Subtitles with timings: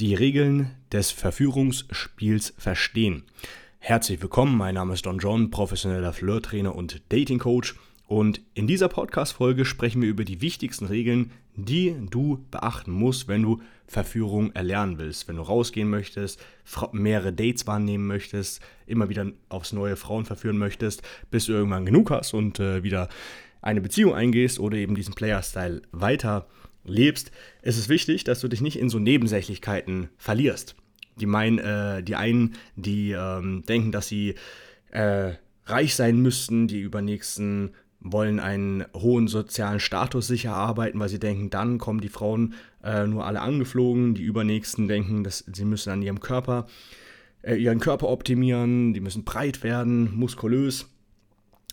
[0.00, 3.24] Die Regeln des Verführungsspiels verstehen.
[3.80, 7.74] Herzlich willkommen, mein Name ist Don John, professioneller Flirttrainer und Dating Coach.
[8.06, 13.42] Und in dieser Podcast-Folge sprechen wir über die wichtigsten Regeln, die du beachten musst, wenn
[13.42, 15.26] du Verführung erlernen willst.
[15.26, 16.40] Wenn du rausgehen möchtest,
[16.92, 21.02] mehrere Dates wahrnehmen möchtest, immer wieder aufs neue Frauen verführen möchtest,
[21.32, 23.08] bis du irgendwann genug hast und äh, wieder
[23.62, 26.46] eine Beziehung eingehst oder eben diesen Player-Style weiter
[26.88, 27.30] lebst,
[27.62, 30.76] ist es wichtig, dass du dich nicht in so Nebensächlichkeiten verlierst.
[31.20, 34.34] Die meinen, äh, die einen, die ähm, denken, dass sie
[34.90, 35.32] äh,
[35.66, 41.50] reich sein müssten, die übernächsten wollen einen hohen sozialen Status sicher arbeiten, weil sie denken,
[41.50, 44.14] dann kommen die Frauen äh, nur alle angeflogen.
[44.14, 46.66] Die übernächsten denken, dass sie müssen an ihrem Körper,
[47.42, 50.86] äh, ihren Körper optimieren, die müssen breit werden, muskulös,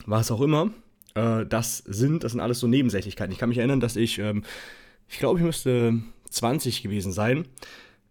[0.05, 0.71] was auch immer.
[1.13, 3.31] Äh, das sind, das sind alles so Nebensächlichkeiten.
[3.31, 4.43] Ich kann mich erinnern, dass ich ähm,
[5.07, 7.47] ich glaube, ich müsste 20 gewesen sein.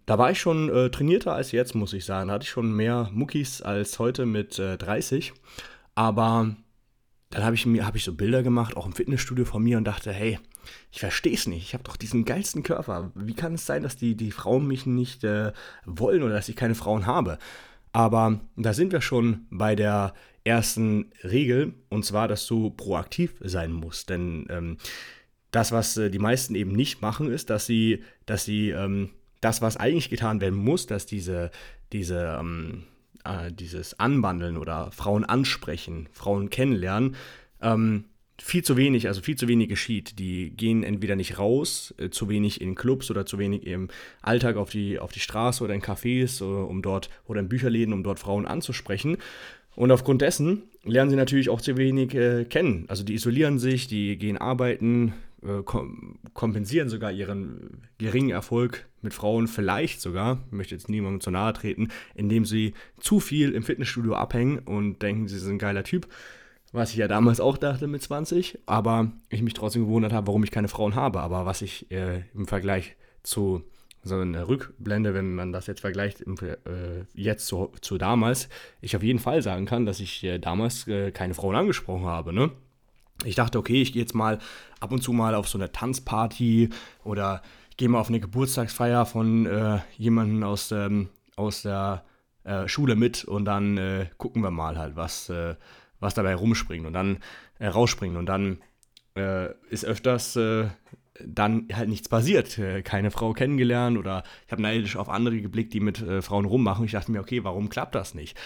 [0.06, 2.28] Da war ich schon äh, trainierter als jetzt, muss ich sagen.
[2.28, 5.32] Da hatte ich schon mehr Muckis als heute mit äh, 30.
[5.94, 6.54] Aber
[7.30, 10.12] dann habe ich, hab ich so Bilder gemacht, auch im Fitnessstudio von mir und dachte,
[10.12, 10.38] hey,
[10.92, 11.62] ich verstehe es nicht.
[11.62, 13.12] Ich habe doch diesen geilsten Körper.
[13.14, 15.52] Wie kann es sein, dass die, die Frauen mich nicht äh,
[15.84, 17.38] wollen oder dass ich keine Frauen habe?
[17.92, 23.72] Aber da sind wir schon bei der ersten Regel, und zwar, dass du proaktiv sein
[23.72, 24.10] musst.
[24.10, 24.76] Denn ähm,
[25.54, 29.10] das, was äh, die meisten eben nicht machen, ist, dass sie, dass sie ähm,
[29.40, 31.50] das, was eigentlich getan werden muss, dass diese,
[31.92, 32.84] diese, ähm,
[33.24, 37.14] äh, dieses Anbandeln oder Frauen ansprechen, Frauen kennenlernen,
[37.60, 38.06] ähm,
[38.40, 40.18] viel zu wenig, also viel zu wenig geschieht.
[40.18, 43.88] Die gehen entweder nicht raus, äh, zu wenig in Clubs oder zu wenig im
[44.22, 47.48] Alltag auf die, auf die Straße oder in Cafés, oder, äh, um dort oder in
[47.48, 49.18] Bücherläden, um dort Frauen anzusprechen.
[49.76, 52.86] Und aufgrund dessen lernen sie natürlich auch zu wenig äh, kennen.
[52.88, 55.14] Also die isolieren sich, die gehen arbeiten,
[55.44, 55.62] äh,
[56.32, 61.52] kompensieren sogar ihren geringen Erfolg mit Frauen vielleicht sogar, ich möchte jetzt niemandem zu nahe
[61.52, 66.08] treten, indem sie zu viel im Fitnessstudio abhängen und denken, sie sind ein geiler Typ.
[66.72, 70.42] Was ich ja damals auch dachte mit 20, aber ich mich trotzdem gewundert habe, warum
[70.42, 71.20] ich keine Frauen habe.
[71.20, 73.62] Aber was ich äh, im Vergleich zu
[74.02, 78.48] so einer Rückblende, wenn man das jetzt vergleicht, äh, jetzt zu, zu, damals,
[78.80, 82.32] ich auf jeden Fall sagen kann, dass ich äh, damals äh, keine Frauen angesprochen habe.
[82.32, 82.50] Ne?
[83.24, 84.38] Ich dachte, okay, ich gehe jetzt mal
[84.80, 86.70] ab und zu mal auf so eine Tanzparty
[87.04, 87.42] oder
[87.76, 92.04] gehe mal auf eine Geburtstagsfeier von äh, jemandem aus, ähm, aus der
[92.44, 95.56] äh, Schule mit und dann äh, gucken wir mal halt, was, äh,
[96.00, 97.18] was dabei rumspringt und dann
[97.58, 98.16] äh, rausspringt.
[98.16, 98.58] Und dann
[99.16, 100.38] äh, ist öfters
[101.24, 102.60] dann halt nichts passiert.
[102.82, 106.84] keine Frau kennengelernt oder ich habe neidisch auf andere geblickt, die mit Frauen rummachen.
[106.84, 108.36] Ich dachte mir, okay, warum klappt das nicht?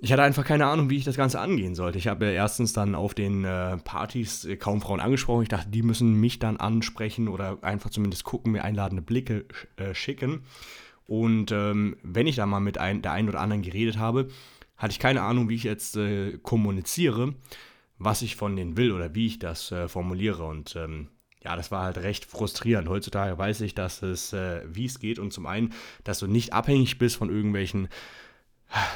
[0.00, 1.98] Ich hatte einfach keine Ahnung, wie ich das Ganze angehen sollte.
[1.98, 5.42] Ich habe erstens dann auf den äh, Partys äh, kaum Frauen angesprochen.
[5.42, 9.46] Ich dachte, die müssen mich dann ansprechen oder einfach zumindest gucken, mir einladende Blicke
[9.76, 10.42] äh, schicken.
[11.06, 14.28] Und ähm, wenn ich da mal mit ein, der einen oder anderen geredet habe,
[14.76, 17.34] hatte ich keine Ahnung, wie ich jetzt äh, kommuniziere,
[17.98, 20.44] was ich von denen will oder wie ich das äh, formuliere.
[20.44, 21.08] Und ähm,
[21.42, 22.88] ja, das war halt recht frustrierend.
[22.88, 25.72] Heutzutage weiß ich, dass es, äh, wie es geht und zum einen,
[26.04, 27.88] dass du nicht abhängig bist von irgendwelchen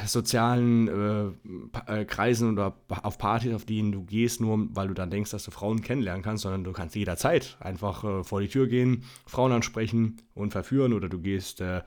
[0.07, 5.11] sozialen äh, äh, Kreisen oder auf Partys, auf denen du gehst, nur weil du dann
[5.11, 8.67] denkst, dass du Frauen kennenlernen kannst, sondern du kannst jederzeit einfach äh, vor die Tür
[8.67, 11.83] gehen, Frauen ansprechen und verführen oder du gehst äh,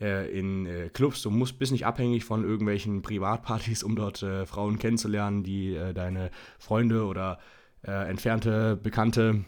[0.00, 1.22] äh in äh, Clubs.
[1.22, 7.04] Du musst, bist nicht abhängig von irgendwelchen Privatpartys, um dort Frauen kennenzulernen, die deine Freunde
[7.04, 7.38] oder
[7.82, 9.44] entfernte Bekannte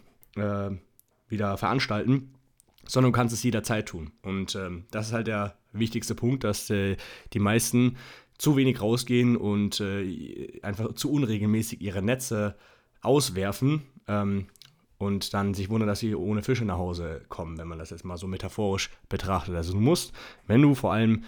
[1.28, 2.34] wieder veranstalten
[2.86, 4.12] sondern du kannst es jederzeit tun.
[4.22, 6.96] Und ähm, das ist halt der wichtigste Punkt, dass äh,
[7.32, 7.96] die meisten
[8.38, 12.56] zu wenig rausgehen und äh, einfach zu unregelmäßig ihre Netze
[13.00, 14.46] auswerfen ähm,
[14.98, 18.04] und dann sich wundern, dass sie ohne Fische nach Hause kommen, wenn man das jetzt
[18.04, 19.54] mal so metaphorisch betrachtet.
[19.54, 20.12] Also du musst,
[20.46, 21.24] wenn du vor allem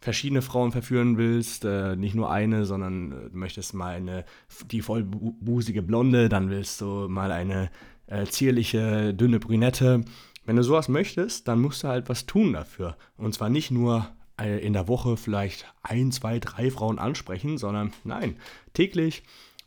[0.00, 4.24] verschiedene Frauen verführen willst, äh, nicht nur eine, sondern äh, möchtest mal eine,
[4.70, 7.70] die vollbusige Blonde, dann willst du mal eine
[8.06, 10.02] äh, zierliche, dünne Brünette,
[10.44, 12.96] wenn du sowas möchtest, dann musst du halt was tun dafür.
[13.16, 14.08] Und zwar nicht nur
[14.40, 18.36] äh, in der Woche vielleicht ein, zwei, drei Frauen ansprechen, sondern nein,
[18.72, 19.22] täglich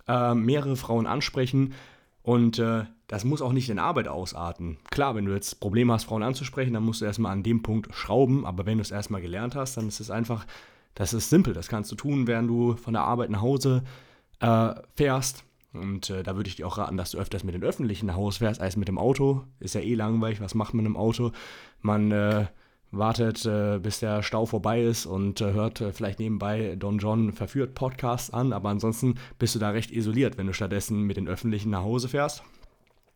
[0.08, 1.74] äh, mehrere Frauen ansprechen
[2.24, 4.78] und äh, das muss auch nicht in Arbeit ausarten.
[4.90, 7.94] Klar, wenn du jetzt Probleme hast, Frauen anzusprechen, dann musst du erstmal an dem Punkt
[7.94, 10.46] schrauben, aber wenn du es erstmal gelernt hast, dann ist es einfach,
[10.96, 13.84] das ist simpel, das kannst du tun, während du von der Arbeit nach Hause
[14.40, 17.64] äh, fährst und äh, da würde ich dir auch raten, dass du öfters mit dem
[17.64, 19.44] öffentlichen Haus fährst als mit dem Auto.
[19.60, 20.40] Ist ja eh langweilig.
[20.40, 21.32] Was macht man im Auto?
[21.82, 22.46] Man äh,
[22.92, 27.34] wartet, äh, bis der Stau vorbei ist und äh, hört äh, vielleicht nebenbei Don John
[27.34, 28.54] verführt Podcasts an.
[28.54, 30.38] Aber ansonsten bist du da recht isoliert.
[30.38, 32.44] Wenn du stattdessen mit den öffentlichen nach Hause fährst,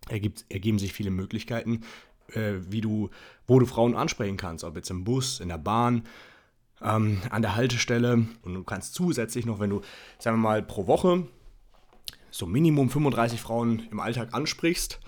[0.09, 1.81] ergibt, ergeben sich viele Möglichkeiten,
[2.33, 3.11] äh, wie du,
[3.45, 6.03] wo du Frauen ansprechen kannst, ob jetzt im Bus, in der Bahn,
[6.81, 8.25] ähm, an der Haltestelle.
[8.41, 9.81] Und du kannst zusätzlich noch, wenn du,
[10.17, 11.27] sagen wir mal, pro Woche
[12.31, 14.99] so Minimum 35 Frauen im Alltag ansprichst,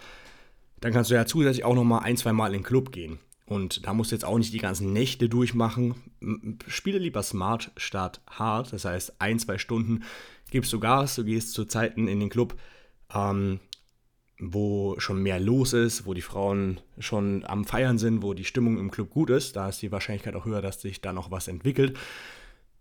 [0.79, 3.19] dann kannst du ja zusätzlich auch noch mal ein, zwei Mal in den Club gehen.
[3.45, 5.95] Und da musst du jetzt auch nicht die ganzen Nächte durchmachen.
[6.67, 8.71] Spiele lieber smart statt hart.
[8.71, 10.03] Das heißt, ein, zwei Stunden
[10.51, 12.55] gibst du Gas, du gehst zu Zeiten in den Club,
[13.13, 13.59] ähm,
[14.39, 18.77] wo schon mehr los ist, wo die Frauen schon am Feiern sind, wo die Stimmung
[18.77, 19.55] im Club gut ist.
[19.55, 21.97] Da ist die Wahrscheinlichkeit auch höher, dass sich da noch was entwickelt.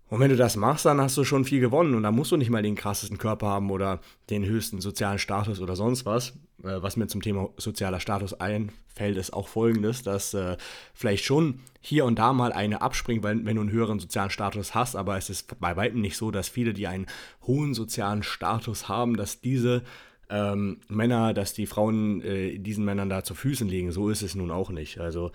[0.09, 2.37] Und wenn du das machst, dann hast du schon viel gewonnen und dann musst du
[2.37, 4.01] nicht mal den krassesten Körper haben oder
[4.31, 6.31] den höchsten sozialen Status oder sonst was.
[6.63, 10.57] Äh, was mir zum Thema sozialer Status einfällt, ist auch folgendes, dass äh,
[10.95, 14.75] vielleicht schon hier und da mal eine abspringt, weil, wenn du einen höheren sozialen Status
[14.75, 17.07] hast, aber es ist bei weitem nicht so, dass viele, die einen
[17.47, 19.83] hohen sozialen Status haben, dass diese
[20.31, 23.93] ähm, Männer, dass die Frauen äh, diesen Männern da zu Füßen liegen.
[23.93, 24.99] So ist es nun auch nicht.
[25.01, 25.33] Also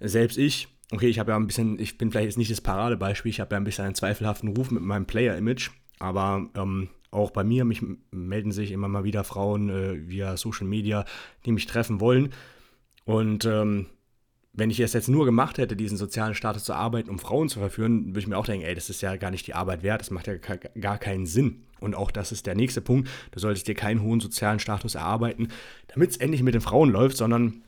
[0.00, 3.30] selbst ich, okay, ich habe ja ein bisschen, ich bin vielleicht jetzt nicht das Paradebeispiel,
[3.30, 7.44] ich habe ja ein bisschen einen zweifelhaften Ruf mit meinem Player-Image, aber ähm, auch bei
[7.44, 11.04] mir mich melden sich immer mal wieder Frauen äh, via Social Media,
[11.46, 12.32] die mich treffen wollen.
[13.04, 13.86] Und ähm,
[14.52, 17.60] wenn ich es jetzt nur gemacht hätte, diesen sozialen Status zu arbeiten, um Frauen zu
[17.60, 20.00] verführen, würde ich mir auch denken, ey, das ist ja gar nicht die Arbeit wert,
[20.00, 21.64] das macht ja gar keinen Sinn.
[21.80, 25.48] Und auch das ist der nächste Punkt, du solltest dir keinen hohen sozialen Status erarbeiten,
[25.86, 27.62] damit es endlich mit den Frauen läuft, sondern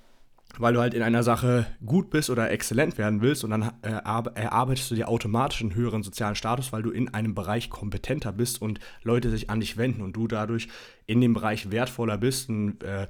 [0.61, 3.91] weil du halt in einer Sache gut bist oder exzellent werden willst und dann äh,
[3.91, 8.61] erarbeitest du dir automatisch einen höheren sozialen Status, weil du in einem Bereich kompetenter bist
[8.61, 10.69] und Leute sich an dich wenden und du dadurch
[11.07, 13.07] in dem Bereich wertvoller bist und äh,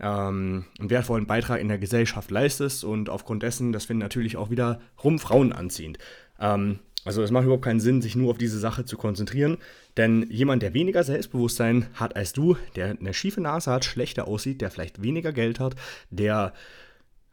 [0.00, 4.50] ähm, einen wertvollen Beitrag in der Gesellschaft leistest und aufgrund dessen, das finden natürlich auch
[4.50, 5.98] wiederum Frauen anziehend.
[6.40, 9.58] Ähm, also es macht überhaupt keinen Sinn, sich nur auf diese Sache zu konzentrieren,
[9.96, 14.60] denn jemand, der weniger Selbstbewusstsein hat als du, der eine schiefe Nase hat, schlechter aussieht,
[14.60, 15.74] der vielleicht weniger Geld hat,
[16.10, 16.52] der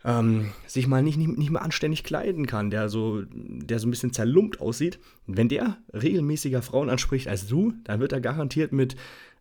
[0.03, 3.91] ähm, sich mal nicht, nicht, nicht mehr anständig kleiden kann, der so, der so ein
[3.91, 8.95] bisschen zerlumpt aussieht, wenn der regelmäßiger Frauen anspricht als du, dann wird er garantiert mit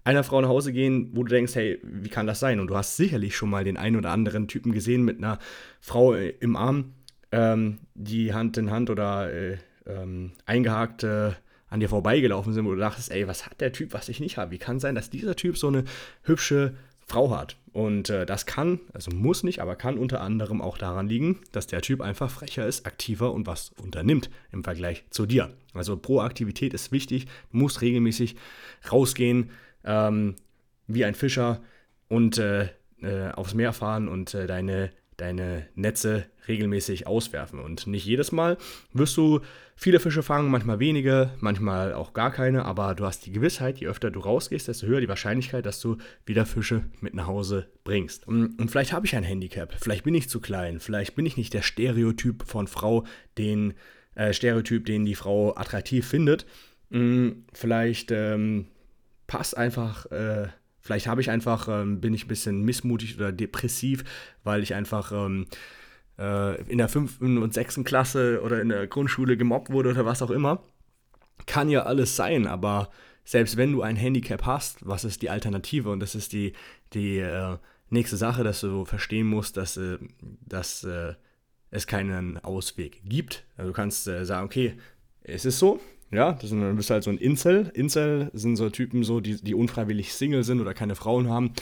[0.05, 2.61] einer Frau nach Hause gehen, wo du denkst, hey, wie kann das sein?
[2.61, 5.38] Und du hast sicherlich schon mal den einen oder anderen Typen gesehen mit einer
[5.81, 6.94] Frau im Arm,
[7.32, 11.32] ähm, die Hand in Hand oder äh, ähm, eingehakt äh,
[11.69, 14.36] an dir vorbeigelaufen sind, wo du dachtest, ey, was hat der Typ, was ich nicht
[14.36, 14.50] habe?
[14.50, 15.84] Wie kann sein, dass dieser Typ so eine
[16.22, 16.75] hübsche
[17.06, 17.56] Frau hat?
[17.72, 21.66] Und äh, das kann, also muss nicht, aber kann unter anderem auch daran liegen, dass
[21.66, 25.52] der Typ einfach frecher ist, aktiver und was unternimmt im Vergleich zu dir.
[25.72, 28.37] Also Proaktivität ist wichtig, du musst regelmäßig
[28.92, 29.50] rausgehen,
[29.84, 30.37] ähm,
[30.87, 31.60] wie ein Fischer
[32.08, 32.69] und äh,
[33.02, 37.58] äh, aufs Meer fahren und äh, deine, deine Netze regelmäßig auswerfen.
[37.58, 38.56] Und nicht jedes Mal
[38.93, 39.40] wirst du
[39.76, 43.87] viele Fische fangen, manchmal wenige, manchmal auch gar keine, aber du hast die Gewissheit, je
[43.87, 45.96] öfter du rausgehst, desto höher die Wahrscheinlichkeit, dass du
[46.26, 48.26] wieder Fische mit nach Hause bringst.
[48.28, 51.37] Und, und vielleicht habe ich ein Handicap, vielleicht bin ich zu klein, vielleicht bin ich
[51.37, 53.05] nicht der Stereotyp von Frau,
[53.38, 53.75] den
[54.14, 56.46] äh, Stereotyp, den die Frau attraktiv findet.
[56.90, 58.66] Hm, vielleicht ähm,
[59.26, 60.49] passt einfach, äh,
[60.84, 64.04] vielleicht habe ich einfach, ähm, bin ich ein bisschen missmutig oder depressiv,
[64.44, 65.46] weil ich einfach ähm,
[66.19, 70.22] äh, in der fünften und sechsten Klasse oder in der Grundschule gemobbt wurde oder was
[70.22, 70.62] auch immer.
[71.46, 72.90] Kann ja alles sein, aber
[73.25, 75.90] selbst wenn du ein Handicap hast, was ist die Alternative?
[75.90, 76.52] Und das ist die,
[76.92, 77.56] die äh,
[77.88, 79.98] nächste Sache, dass du verstehen musst, dass, äh,
[80.46, 81.14] dass äh,
[81.70, 83.46] es keinen Ausweg gibt.
[83.56, 84.76] Also du kannst äh, sagen, okay,
[85.23, 85.80] es ist so,
[86.14, 87.71] ja, das sind, dann bist du halt so ein Incel.
[87.75, 91.52] Incel sind so Typen, so, die, die unfreiwillig Single sind oder keine Frauen haben,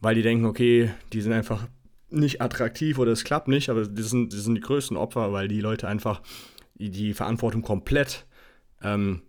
[0.00, 1.66] weil die denken, okay, die sind einfach
[2.10, 5.48] nicht attraktiv oder es klappt nicht, aber das sind, das sind die größten Opfer, weil
[5.48, 6.22] die Leute einfach
[6.74, 8.26] die, die Verantwortung komplett
[8.82, 9.22] ähm,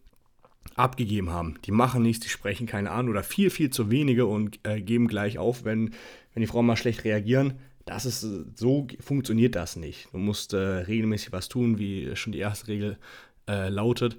[0.75, 1.55] abgegeben haben.
[1.65, 5.07] Die machen nichts, die sprechen keine an oder viel, viel zu wenige und äh, geben
[5.07, 5.91] gleich auf, wenn,
[6.33, 7.53] wenn die Frauen mal schlecht reagieren.
[7.85, 8.21] Das ist,
[8.55, 10.09] so funktioniert das nicht.
[10.11, 12.97] Du musst äh, regelmäßig was tun, wie schon die erste Regel
[13.49, 14.17] äh, lautet.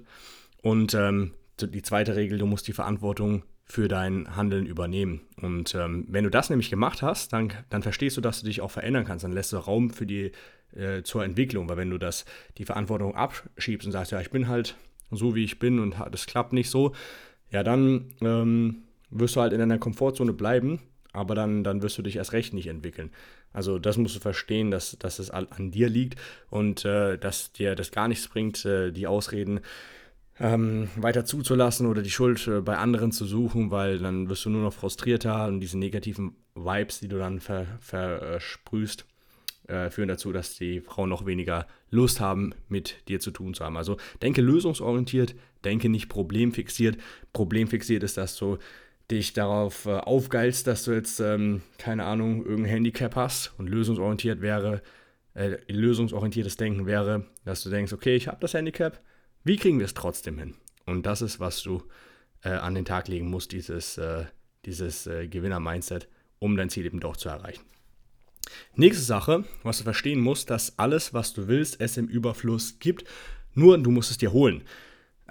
[0.61, 5.21] Und ähm, die zweite Regel, du musst die Verantwortung für dein Handeln übernehmen.
[5.41, 8.61] Und ähm, wenn du das nämlich gemacht hast, dann, dann verstehst du, dass du dich
[8.61, 9.23] auch verändern kannst.
[9.23, 10.31] Dann lässt du Raum für die
[10.75, 11.69] äh, zur Entwicklung.
[11.69, 12.25] Weil wenn du das,
[12.57, 14.75] die Verantwortung abschiebst und sagst, ja, ich bin halt
[15.09, 16.93] so, wie ich bin und das klappt nicht so,
[17.49, 20.79] ja, dann ähm, wirst du halt in deiner Komfortzone bleiben,
[21.13, 23.11] aber dann, dann wirst du dich erst recht nicht entwickeln.
[23.53, 27.75] Also das musst du verstehen, dass, dass es an dir liegt und äh, dass dir
[27.75, 29.59] das gar nichts bringt, äh, die Ausreden
[30.39, 34.49] ähm, weiter zuzulassen oder die Schuld äh, bei anderen zu suchen, weil dann wirst du
[34.49, 39.05] nur noch frustrierter und diese negativen Vibes, die du dann versprühst,
[39.67, 43.53] ver, äh, führen dazu, dass die Frauen noch weniger Lust haben, mit dir zu tun
[43.53, 43.77] zu haben.
[43.77, 46.97] Also denke lösungsorientiert, denke nicht problemfixiert.
[47.33, 48.57] Problemfixiert ist, dass du
[49.09, 54.41] dich darauf äh, aufgeilst, dass du jetzt, ähm, keine Ahnung, irgendein Handicap hast und lösungsorientiert
[54.41, 54.81] wäre,
[55.33, 59.01] äh, lösungsorientiertes Denken wäre, dass du denkst, okay, ich habe das Handicap,
[59.43, 60.55] wie kriegen wir es trotzdem hin?
[60.85, 61.83] Und das ist, was du
[62.43, 64.25] äh, an den Tag legen musst, dieses, äh,
[64.65, 66.07] dieses äh, Gewinner-Mindset,
[66.39, 67.63] um dein Ziel eben doch zu erreichen.
[68.75, 73.05] Nächste Sache, was du verstehen musst, dass alles, was du willst, es im Überfluss gibt,
[73.53, 74.63] nur du musst es dir holen.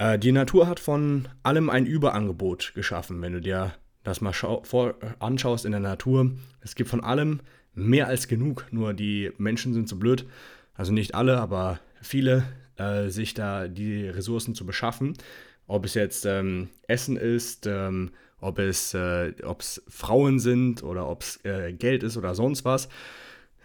[0.00, 3.20] Äh, die Natur hat von allem ein Überangebot geschaffen.
[3.20, 7.40] Wenn du dir das mal vor, anschaust in der Natur, es gibt von allem
[7.74, 8.66] mehr als genug.
[8.70, 10.26] Nur die Menschen sind so blöd,
[10.74, 12.44] also nicht alle, aber viele,
[12.76, 15.18] äh, sich da die Ressourcen zu beschaffen.
[15.66, 19.34] Ob es jetzt ähm, Essen ist, ähm, ob es äh,
[19.86, 22.88] Frauen sind oder ob es äh, Geld ist oder sonst was.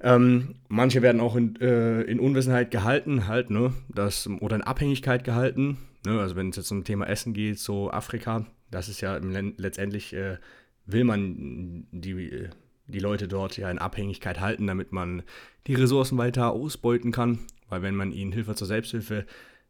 [0.01, 5.23] Ähm, manche werden auch in, äh, in, Unwissenheit gehalten, halt, ne, das, oder in Abhängigkeit
[5.23, 5.77] gehalten.
[6.05, 10.13] Ne, also wenn es jetzt um Thema Essen geht, so Afrika, das ist ja letztendlich,
[10.13, 10.37] äh,
[10.85, 12.49] will man die,
[12.87, 15.23] die Leute dort ja in Abhängigkeit halten, damit man
[15.67, 17.39] die Ressourcen weiter ausbeuten kann.
[17.69, 19.25] Weil wenn man ihnen Hilfe zur Selbsthilfe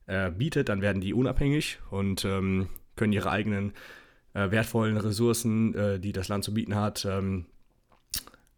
[0.07, 3.71] äh, bietet, dann werden die unabhängig und ähm, können ihre eigenen
[4.33, 7.45] äh, wertvollen Ressourcen, äh, die das Land zu bieten hat, ähm,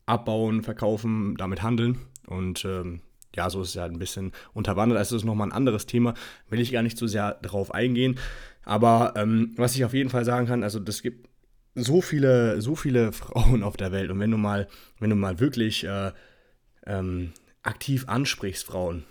[0.08, 2.00] abbauen, verkaufen, damit handeln.
[2.26, 3.02] Und ähm,
[3.38, 4.98] ja, so ist es ja ein bisschen unterwandert.
[4.98, 6.16] Also das ist nochmal ein anderes Thema,
[6.50, 8.20] will ich gar nicht so sehr darauf eingehen.
[8.64, 11.30] Aber ähm, was ich auf jeden Fall sagen kann, also das gibt
[11.76, 14.10] so viele, so viele Frauen auf der Welt.
[14.10, 14.68] Und wenn du mal,
[15.00, 16.12] wenn du mal wirklich äh,
[16.86, 19.06] ähm, aktiv ansprichst, Frauen,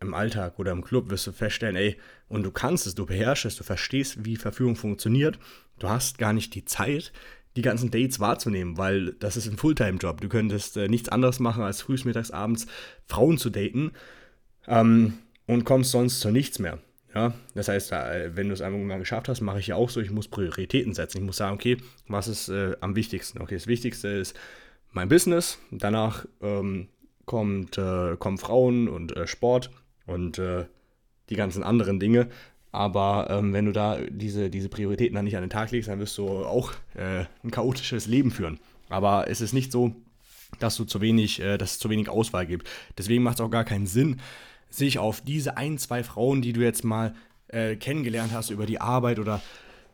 [0.00, 1.98] im Alltag oder im Club wirst du feststellen, ey,
[2.28, 5.38] und du kannst es, du beherrschst es, du verstehst, wie Verführung funktioniert.
[5.78, 7.12] Du hast gar nicht die Zeit,
[7.58, 10.20] die ganzen Dates wahrzunehmen, weil das ist ein Fulltime-Job.
[10.20, 12.68] Du könntest äh, nichts anderes machen, als frühs, mittags, abends
[13.06, 13.90] Frauen zu daten
[14.68, 15.14] ähm,
[15.48, 16.78] und kommst sonst zu nichts mehr.
[17.12, 19.90] Ja, das heißt, äh, wenn du es einmal mal geschafft hast, mache ich ja auch
[19.90, 21.18] so, ich muss Prioritäten setzen.
[21.18, 23.40] Ich muss sagen, okay, was ist äh, am wichtigsten?
[23.40, 24.38] Okay, das Wichtigste ist
[24.92, 26.86] mein Business, danach ähm,
[27.24, 29.70] kommt, äh, kommen Frauen und äh, Sport
[30.06, 30.66] und äh,
[31.28, 32.28] die ganzen anderen Dinge.
[32.70, 36.00] Aber ähm, wenn du da diese, diese Prioritäten dann nicht an den Tag legst, dann
[36.00, 38.60] wirst du auch äh, ein chaotisches Leben führen.
[38.88, 39.94] Aber es ist nicht so,
[40.58, 42.68] dass du zu wenig, äh, dass es zu wenig Auswahl gibt.
[42.96, 44.20] Deswegen macht es auch gar keinen Sinn,
[44.70, 47.14] sich auf diese ein, zwei Frauen, die du jetzt mal
[47.48, 49.40] äh, kennengelernt hast über die Arbeit oder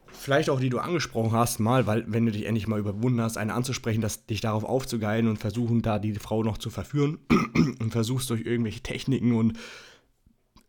[0.07, 3.37] vielleicht auch die du angesprochen hast, mal, weil wenn du dich endlich mal überwunden hast,
[3.37, 7.19] eine anzusprechen, dass dich darauf aufzugeilen und versuchen, da die Frau noch zu verführen
[7.81, 9.59] und versuchst durch irgendwelche Techniken und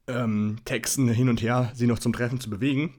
[0.08, 2.96] ähm, Texten hin und her sie noch zum Treffen zu bewegen.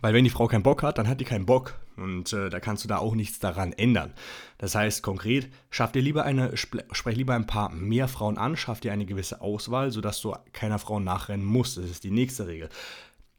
[0.00, 1.78] Weil wenn die Frau keinen Bock hat, dann hat die keinen Bock.
[1.96, 4.14] Und äh, da kannst du da auch nichts daran ändern.
[4.56, 8.80] Das heißt konkret, schaff dir lieber eine, sprech lieber ein paar mehr Frauen an, schaff
[8.80, 11.76] dir eine gewisse Auswahl, sodass du keiner Frau nachrennen musst.
[11.76, 12.70] Das ist die nächste Regel.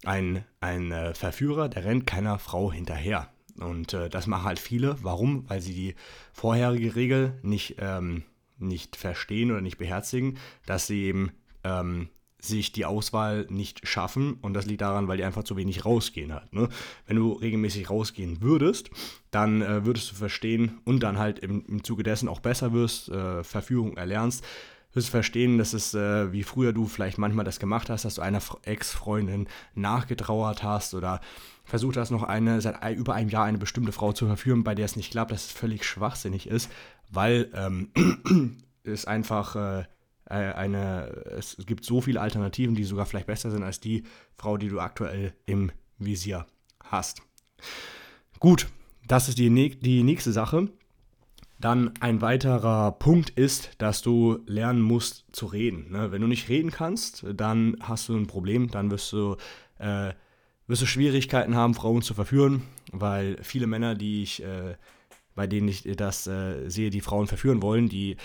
[0.03, 3.29] Ein, ein äh, Verführer, der rennt keiner Frau hinterher.
[3.59, 4.95] Und äh, das machen halt viele.
[5.01, 5.49] Warum?
[5.49, 5.95] Weil sie die
[6.33, 8.23] vorherige Regel nicht, ähm,
[8.57, 11.31] nicht verstehen oder nicht beherzigen, dass sie eben
[11.63, 12.09] ähm,
[12.41, 16.33] sich die Auswahl nicht schaffen und das liegt daran, weil die einfach zu wenig rausgehen
[16.33, 16.53] halt.
[16.53, 16.69] Ne?
[17.05, 18.89] Wenn du regelmäßig rausgehen würdest,
[19.31, 23.09] dann äh, würdest du verstehen und dann halt im, im Zuge dessen auch besser wirst,
[23.09, 24.43] äh, Verführung erlernst,
[24.93, 28.15] wirst du verstehen, dass es, äh, wie früher du vielleicht manchmal das gemacht hast, dass
[28.15, 31.21] du einer Ex-Freundin nachgetrauert hast oder
[31.63, 34.85] versucht hast, noch eine, seit über einem Jahr eine bestimmte Frau zu verführen, bei der
[34.85, 36.69] es nicht klappt, dass es völlig schwachsinnig ist,
[37.09, 37.91] weil ähm,
[38.83, 39.85] es einfach
[40.31, 41.07] äh, eine,
[41.37, 44.03] es gibt so viele Alternativen, die sogar vielleicht besser sind als die
[44.37, 46.45] Frau, die du aktuell im Visier
[46.83, 47.21] hast.
[48.39, 48.67] Gut,
[49.07, 50.69] das ist die, die nächste Sache.
[51.59, 55.91] Dann ein weiterer Punkt ist, dass du lernen musst zu reden.
[55.91, 56.11] Ne?
[56.11, 59.35] Wenn du nicht reden kannst, dann hast du ein Problem, dann wirst du,
[59.77, 60.13] äh,
[60.65, 64.75] wirst du Schwierigkeiten haben, Frauen zu verführen, weil viele Männer, die ich, äh,
[65.35, 68.17] bei denen ich das äh, sehe, die Frauen verführen wollen, die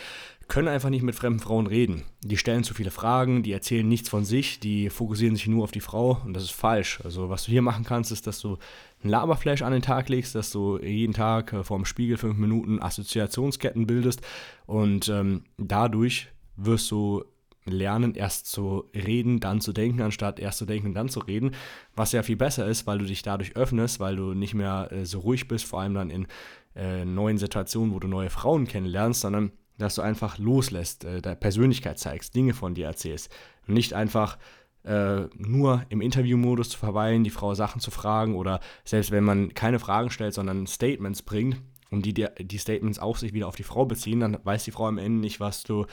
[0.48, 2.04] können einfach nicht mit fremden Frauen reden.
[2.22, 5.72] Die stellen zu viele Fragen, die erzählen nichts von sich, die fokussieren sich nur auf
[5.72, 7.00] die Frau und das ist falsch.
[7.02, 8.58] Also was du hier machen kannst, ist, dass du
[9.02, 12.80] ein Laberflash an den Tag legst, dass du jeden Tag äh, vorm Spiegel fünf Minuten
[12.80, 14.20] Assoziationsketten bildest
[14.66, 17.24] und ähm, dadurch wirst du
[17.66, 21.52] lernen, erst zu reden, dann zu denken, anstatt erst zu denken, dann zu reden,
[21.94, 25.04] was ja viel besser ist, weil du dich dadurch öffnest, weil du nicht mehr äh,
[25.04, 26.26] so ruhig bist, vor allem dann in
[26.76, 31.36] äh, neuen Situationen, wo du neue Frauen kennenlernst, sondern dass du einfach loslässt, äh, deine
[31.36, 33.30] Persönlichkeit zeigst, Dinge von dir erzählst.
[33.66, 34.38] Nicht einfach
[34.84, 39.52] äh, nur im Interviewmodus zu verweilen, die Frau Sachen zu fragen oder selbst wenn man
[39.54, 43.62] keine Fragen stellt, sondern Statements bringt und die, die Statements auch sich wieder auf die
[43.62, 45.86] Frau beziehen, dann weiß die Frau am Ende nicht, was du,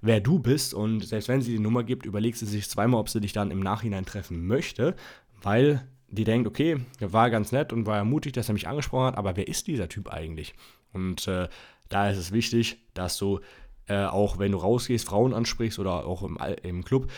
[0.00, 0.74] wer du bist.
[0.74, 3.50] Und selbst wenn sie die Nummer gibt, überlegt sie sich zweimal, ob sie dich dann
[3.50, 4.94] im Nachhinein treffen möchte,
[5.42, 9.18] weil die denkt, okay, war ganz nett und war ermutigt, dass er mich angesprochen hat,
[9.18, 10.54] aber wer ist dieser Typ eigentlich?
[10.92, 11.48] Und äh,
[11.88, 13.40] da ist es wichtig, dass du
[13.88, 17.10] äh, auch, wenn du rausgehst, Frauen ansprichst oder auch im, im Club,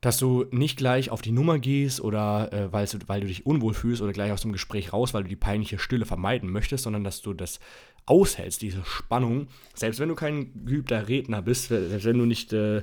[0.00, 3.44] dass du nicht gleich auf die Nummer gehst oder äh, weil, du, weil du dich
[3.46, 6.84] unwohl fühlst oder gleich aus dem Gespräch raus, weil du die peinliche Stille vermeiden möchtest,
[6.84, 7.60] sondern dass du das
[8.06, 9.48] aushältst, diese Spannung.
[9.74, 12.78] Selbst wenn du kein geübter Redner bist, selbst wenn du nicht äh,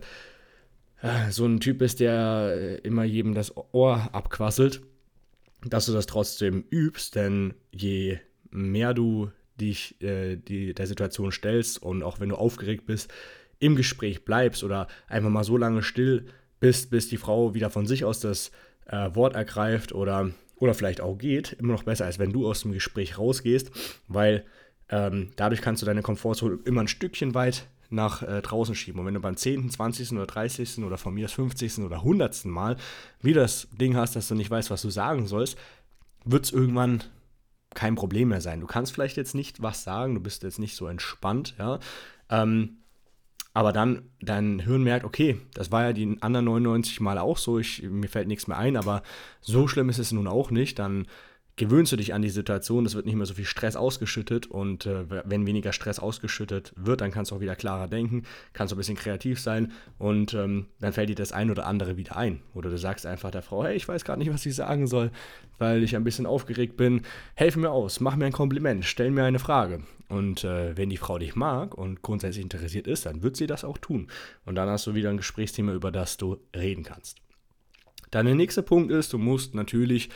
[1.01, 4.82] äh so ein Typ bist, der äh, immer jedem das Ohr abquasselt,
[5.66, 11.82] dass du das trotzdem übst, denn je mehr du dich äh, die, der Situation stellst
[11.82, 13.12] und auch wenn du aufgeregt bist,
[13.60, 16.28] im Gespräch bleibst oder einfach mal so lange still
[16.60, 18.52] bist, bis die Frau wieder von sich aus das
[18.86, 22.62] äh, Wort ergreift oder, oder vielleicht auch geht, immer noch besser, als wenn du aus
[22.62, 23.72] dem Gespräch rausgehst,
[24.08, 24.46] weil
[24.90, 29.00] ähm, dadurch kannst du deine Komfortzone immer ein Stückchen weit nach äh, draußen schieben.
[29.00, 30.13] Und wenn du beim 10., 20.
[30.13, 30.79] oder 30.
[30.79, 31.79] oder von mir das 50.
[31.79, 32.46] oder 100.
[32.46, 32.77] Mal
[33.22, 35.58] wieder das Ding hast, dass du nicht weißt, was du sagen sollst,
[36.25, 37.03] wird es irgendwann
[37.74, 38.60] kein Problem mehr sein.
[38.60, 41.79] Du kannst vielleicht jetzt nicht was sagen, du bist jetzt nicht so entspannt, ja.
[42.29, 42.77] Ähm,
[43.53, 47.58] aber dann dein Hirn merkt, okay, das war ja die anderen 99 Mal auch so,
[47.58, 49.01] ich, mir fällt nichts mehr ein, aber
[49.41, 51.08] so schlimm ist es nun auch nicht, dann
[51.58, 54.86] gewöhnst du dich an die Situation, es wird nicht mehr so viel Stress ausgeschüttet und
[54.86, 58.24] äh, wenn weniger Stress ausgeschüttet wird, dann kannst du auch wieder klarer denken,
[58.54, 61.98] kannst du ein bisschen kreativ sein und ähm, dann fällt dir das ein oder andere
[61.98, 62.42] wieder ein.
[62.54, 65.12] Oder du sagst einfach der Frau, hey, ich weiß gerade nicht, was ich sagen soll,
[65.58, 67.02] weil ich ein bisschen aufgeregt bin,
[67.34, 69.82] helf mir aus, mach mir ein Kompliment, stell mir eine Frage.
[70.10, 73.64] Und äh, wenn die Frau dich mag und grundsätzlich interessiert ist, dann wird sie das
[73.64, 74.08] auch tun.
[74.46, 77.18] Und dann hast du wieder ein Gesprächsthema, über das du reden kannst.
[78.12, 80.10] Dann der nächste Punkt ist, du musst natürlich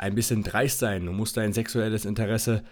[0.00, 1.04] ein bisschen dreist sein.
[1.04, 2.64] Du musst dein sexuelles Interesse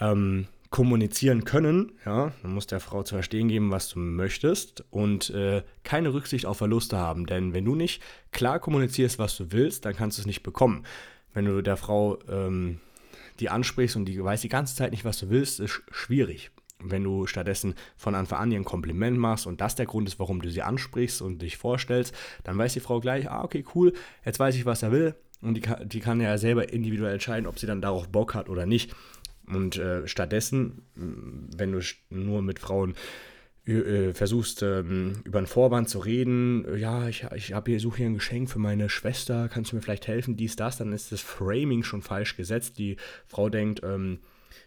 [0.00, 1.92] ähm, kommunizieren können.
[2.06, 2.32] Ja?
[2.42, 6.58] Du musst der Frau zu verstehen geben, was du möchtest und äh, keine Rücksicht auf
[6.58, 7.26] Verluste haben.
[7.26, 10.84] Denn wenn du nicht klar kommunizierst, was du willst, dann kannst du es nicht bekommen.
[11.34, 12.78] Wenn du der Frau ähm,
[13.40, 16.52] die ansprichst und die weiß die ganze Zeit nicht, was du willst, ist schwierig.
[16.80, 20.20] Wenn du stattdessen von Anfang an ihr ein Kompliment machst und das der Grund ist,
[20.20, 23.94] warum du sie ansprichst und dich vorstellst, dann weiß die Frau gleich, ah, okay, cool,
[24.24, 27.46] jetzt weiß ich, was er will, und die kann, die kann ja selber individuell entscheiden,
[27.46, 28.94] ob sie dann darauf Bock hat oder nicht.
[29.46, 32.94] Und äh, stattdessen, wenn du nur mit Frauen
[33.66, 38.06] äh, versuchst, ähm, über einen Vorwand zu reden, äh, ja, ich, ich hier, suche hier
[38.06, 41.20] ein Geschenk für meine Schwester, kannst du mir vielleicht helfen, dies, das, dann ist das
[41.20, 42.78] Framing schon falsch gesetzt.
[42.78, 42.96] Die
[43.26, 44.20] Frau denkt, ähm,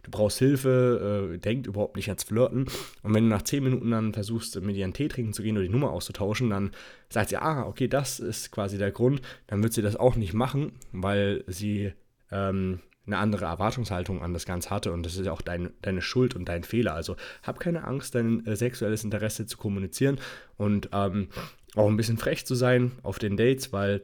[0.04, 2.66] du brauchst Hilfe, äh, denkt überhaupt nicht ans Flirten.
[3.04, 5.58] Und wenn du nach 10 Minuten dann versuchst, mit ihr einen Tee trinken zu gehen
[5.58, 6.72] oder die Nummer auszutauschen, dann
[7.10, 9.22] sagt sie, ah, okay, das ist quasi der Grund.
[9.48, 11.94] Dann wird sie das auch nicht machen, weil sie
[12.32, 16.02] ähm, eine andere Erwartungshaltung an das Ganze hatte und das ist ja auch dein, deine
[16.02, 16.94] Schuld und dein Fehler.
[16.94, 20.20] Also hab keine Angst, dein äh, sexuelles Interesse zu kommunizieren
[20.58, 21.30] und ähm,
[21.76, 24.04] auch ein bisschen frech zu sein auf den Dates, weil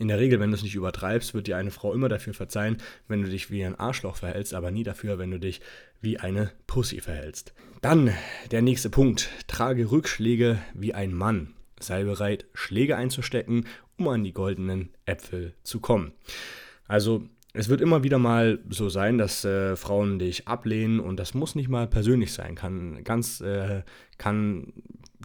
[0.00, 2.78] in der Regel, wenn du es nicht übertreibst, wird dir eine Frau immer dafür verzeihen,
[3.06, 5.60] wenn du dich wie ein Arschloch verhältst, aber nie dafür, wenn du dich
[6.00, 7.52] wie eine Pussy verhältst.
[7.82, 8.10] Dann
[8.50, 9.28] der nächste Punkt.
[9.46, 11.52] Trage Rückschläge wie ein Mann.
[11.78, 13.66] Sei bereit, Schläge einzustecken,
[13.98, 16.12] um an die goldenen Äpfel zu kommen.
[16.88, 21.34] Also es wird immer wieder mal so sein, dass äh, Frauen dich ablehnen und das
[21.34, 23.82] muss nicht mal persönlich sein, kann ganz äh,
[24.16, 24.72] kann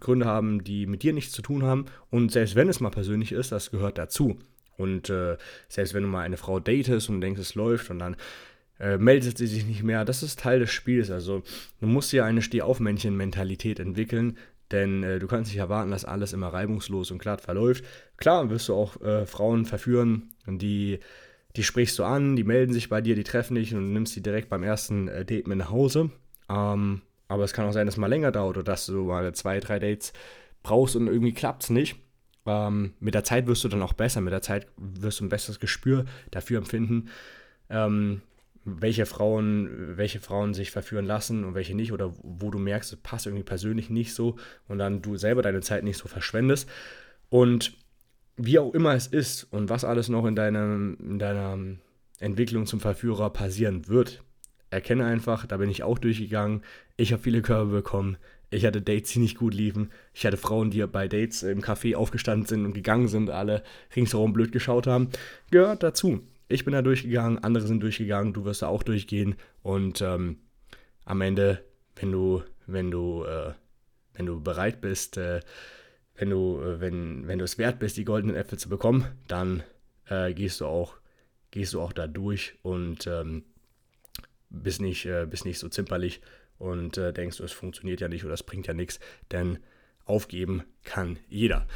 [0.01, 3.31] Gründe haben, die mit dir nichts zu tun haben und selbst wenn es mal persönlich
[3.31, 4.37] ist, das gehört dazu.
[4.77, 5.37] Und äh,
[5.69, 8.15] selbst wenn du mal eine Frau datest und denkst, es läuft und dann
[8.79, 11.11] äh, meldet sie sich nicht mehr, das ist Teil des Spiels.
[11.11, 11.43] Also
[11.79, 14.37] du musst ja eine Stehaufmännchen-Mentalität entwickeln,
[14.71, 17.85] denn äh, du kannst nicht erwarten, dass alles immer reibungslos und glatt verläuft.
[18.17, 20.99] Klar wirst du auch äh, Frauen verführen, die,
[21.55, 24.13] die sprichst du an, die melden sich bei dir, die treffen dich und du nimmst
[24.13, 26.09] sie direkt beim ersten äh, Date mit nach Hause.
[26.49, 29.33] Ähm, aber es kann auch sein, dass es mal länger dauert oder dass du mal
[29.33, 30.13] zwei, drei Dates
[30.63, 31.95] brauchst und irgendwie klappt es nicht.
[32.45, 35.29] Ähm, mit der Zeit wirst du dann auch besser, mit der Zeit wirst du ein
[35.29, 37.09] besseres Gespür dafür empfinden,
[37.69, 38.21] ähm,
[38.65, 42.99] welche Frauen, welche Frauen sich verführen lassen und welche nicht, oder wo du merkst, es
[42.99, 46.67] passt irgendwie persönlich nicht so und dann du selber deine Zeit nicht so verschwendest.
[47.29, 47.77] Und
[48.37, 51.57] wie auch immer es ist und was alles noch in, deinem, in deiner
[52.19, 54.23] Entwicklung zum Verführer passieren wird,
[54.71, 56.63] erkenne einfach, da bin ich auch durchgegangen.
[56.97, 58.17] Ich habe viele Körbe bekommen.
[58.49, 59.91] Ich hatte Dates, die nicht gut liefen.
[60.13, 63.63] Ich hatte Frauen, die bei Dates im Café aufgestanden sind und gegangen sind, alle
[63.95, 65.09] ringsherum blöd geschaut haben.
[65.51, 66.21] Gehört dazu.
[66.47, 69.35] Ich bin da durchgegangen, andere sind durchgegangen, du wirst da auch durchgehen.
[69.63, 70.37] Und ähm,
[71.03, 71.63] am Ende,
[71.95, 73.53] wenn du, wenn du, äh,
[74.13, 75.39] wenn du bereit bist, äh,
[76.15, 79.63] wenn du, äh, wenn, wenn du es wert bist, die goldenen Äpfel zu bekommen, dann
[80.07, 80.95] äh, gehst du auch,
[81.51, 83.43] gehst du auch da durch und ähm,
[84.49, 86.21] bist nicht, äh, bist nicht so zimperlich
[86.57, 88.99] und äh, denkst es funktioniert ja nicht oder es bringt ja nichts,
[89.31, 89.59] denn
[90.05, 91.67] aufgeben kann jeder.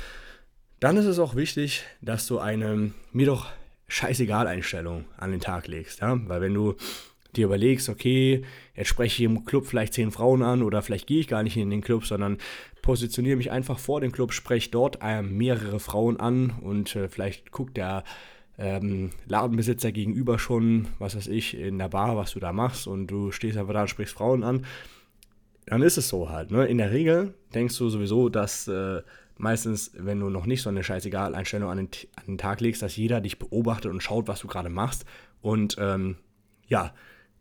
[0.79, 3.47] Dann ist es auch wichtig, dass du eine, mir doch
[3.87, 5.99] Scheißegal-Einstellung an den Tag legst.
[6.01, 6.19] Ja?
[6.27, 6.75] Weil wenn du
[7.35, 8.43] dir überlegst, okay,
[8.75, 11.57] jetzt spreche ich im Club vielleicht zehn Frauen an oder vielleicht gehe ich gar nicht
[11.57, 12.37] in den Club, sondern
[12.81, 17.51] positioniere mich einfach vor dem Club, spreche dort äh, mehrere Frauen an und äh, vielleicht
[17.51, 18.03] guckt der
[18.59, 23.07] ähm, Ladenbesitzer gegenüber schon, was weiß ich, in der Bar, was du da machst und
[23.07, 24.65] du stehst einfach da und sprichst Frauen an,
[25.65, 26.51] dann ist es so halt.
[26.51, 26.65] Ne?
[26.65, 29.01] In der Regel denkst du sowieso, dass äh,
[29.37, 32.81] meistens, wenn du noch nicht so eine scheißegal Einstellung an den, an den Tag legst,
[32.81, 35.05] dass jeder dich beobachtet und schaut, was du gerade machst
[35.41, 36.17] und ähm,
[36.67, 36.93] ja,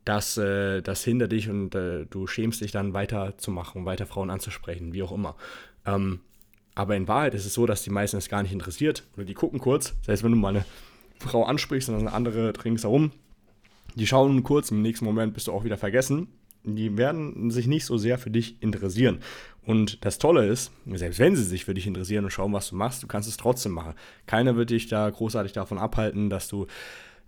[0.04, 4.92] das, äh, das hindert dich und äh, du schämst dich dann weiterzumachen, weiter Frauen anzusprechen,
[4.92, 5.36] wie auch immer.
[5.84, 6.20] Ähm,
[6.76, 9.34] aber in Wahrheit ist es so, dass die meisten es gar nicht interessiert oder die
[9.34, 9.94] gucken kurz.
[10.06, 10.64] Heißt, wenn du mal eine
[11.20, 13.12] Frau ansprichst und dann eine andere ringsherum,
[13.94, 16.28] die schauen kurz, im nächsten Moment bist du auch wieder vergessen.
[16.64, 19.20] Die werden sich nicht so sehr für dich interessieren.
[19.64, 22.76] Und das Tolle ist, selbst wenn sie sich für dich interessieren und schauen, was du
[22.76, 23.94] machst, du kannst es trotzdem machen.
[24.26, 26.66] Keiner wird dich da großartig davon abhalten, dass du,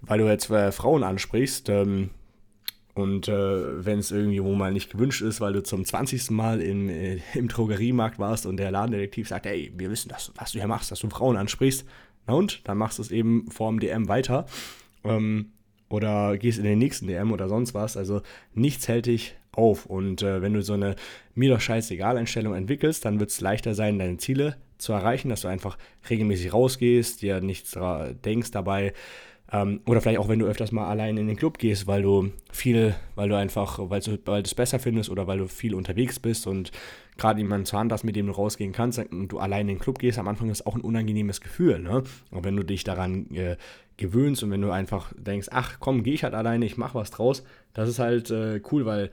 [0.00, 2.10] weil du jetzt äh, Frauen ansprichst, ähm,
[2.94, 6.30] und äh, wenn es irgendwo mal nicht gewünscht ist, weil du zum 20.
[6.30, 10.52] Mal im, äh, im Drogeriemarkt warst und der Ladendetektiv sagt, ey, wir wissen, dass, was
[10.52, 11.86] du hier machst, dass du Frauen ansprichst,
[12.26, 12.66] na und?
[12.68, 14.46] Dann machst du es eben vor dem DM weiter.
[15.04, 15.52] Ähm,
[15.88, 17.96] oder gehst in den nächsten DM oder sonst was.
[17.96, 18.22] Also
[18.54, 19.86] nichts hält dich auf.
[19.86, 20.96] Und äh, wenn du so eine
[21.34, 25.42] mir doch scheißegal Einstellung entwickelst, dann wird es leichter sein, deine Ziele zu erreichen, dass
[25.42, 25.76] du einfach
[26.08, 27.76] regelmäßig rausgehst, dir nichts
[28.24, 28.94] denkst dabei,
[29.52, 32.30] ähm, oder vielleicht auch, wenn du öfters mal allein in den Club gehst, weil du
[32.52, 36.46] viel, weil du einfach, weil du, es besser findest oder weil du viel unterwegs bist
[36.46, 36.70] und
[37.16, 39.78] gerade jemanden zur Hand hast, mit dem du rausgehen kannst und du allein in den
[39.78, 41.80] Club gehst, am Anfang ist auch ein unangenehmes Gefühl.
[41.80, 42.04] Ne?
[42.30, 43.56] Und wenn du dich daran äh,
[43.96, 47.10] gewöhnst und wenn du einfach denkst, ach komm, geh ich halt alleine, ich mach was
[47.10, 47.42] draus,
[47.74, 49.10] das ist halt äh, cool, weil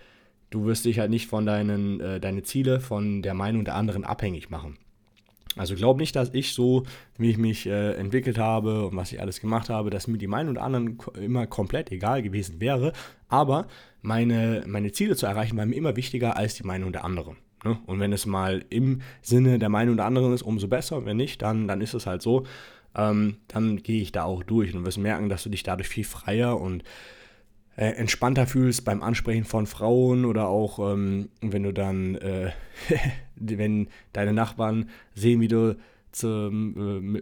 [0.52, 4.04] du wirst dich halt nicht von deinen, äh, deine Ziele, von der Meinung der anderen
[4.04, 4.78] abhängig machen.
[5.58, 6.84] Also glaub nicht, dass ich so,
[7.17, 10.28] wie ich mich äh, entwickelt habe und was ich alles gemacht habe, dass mir die
[10.28, 12.93] Meinung der anderen immer komplett egal gewesen wäre.
[13.28, 13.67] Aber
[14.02, 17.38] meine, meine Ziele zu erreichen waren mir immer wichtiger als die Meinung der anderen.
[17.63, 17.78] Ne?
[17.86, 21.06] Und wenn es mal im Sinne der Meinung der anderen ist, umso besser.
[21.06, 22.46] Wenn nicht, dann, dann ist es halt so.
[22.96, 26.04] Ähm, dann gehe ich da auch durch und wirst merken, dass du dich dadurch viel
[26.04, 26.84] freier und
[27.76, 32.52] äh, entspannter fühlst beim Ansprechen von Frauen oder auch ähm, wenn du dann, äh,
[33.39, 35.78] wenn deine Nachbarn sehen, wie du
[36.12, 37.15] zum,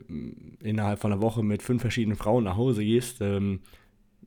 [0.61, 3.59] äh, innerhalb von einer Woche mit fünf verschiedenen Frauen nach Hause gehst, ähm,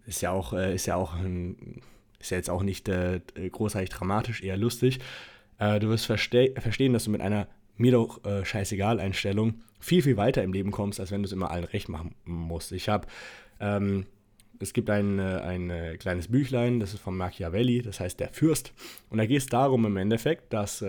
[0.06, 1.80] ist ja auch, äh, ist ja auch ein,
[2.20, 3.20] ist ja jetzt auch nicht äh,
[3.50, 5.00] großartig dramatisch, eher lustig.
[5.58, 10.02] Äh, du wirst verste verstehen, dass du mit einer mir doch äh, scheißegal Einstellung viel,
[10.02, 12.72] viel weiter im Leben kommst, als wenn du es immer allen recht machen musst.
[12.72, 13.06] Ich habe
[13.60, 14.06] ähm,
[14.60, 18.72] es gibt ein, äh, ein kleines Büchlein, das ist von Machiavelli, das heißt Der Fürst.
[19.08, 20.84] Und da geht es darum im Endeffekt, dass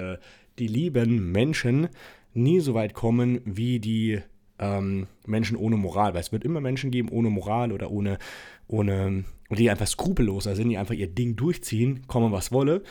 [0.60, 1.89] die lieben Menschen
[2.34, 4.19] nie so weit kommen wie die
[4.60, 6.13] ähm, Menschen ohne Moral.
[6.13, 8.19] Weil es wird immer Menschen geben ohne Moral oder ohne,
[8.67, 12.84] ohne, die einfach skrupelloser sind, die einfach ihr Ding durchziehen, komme was wolle.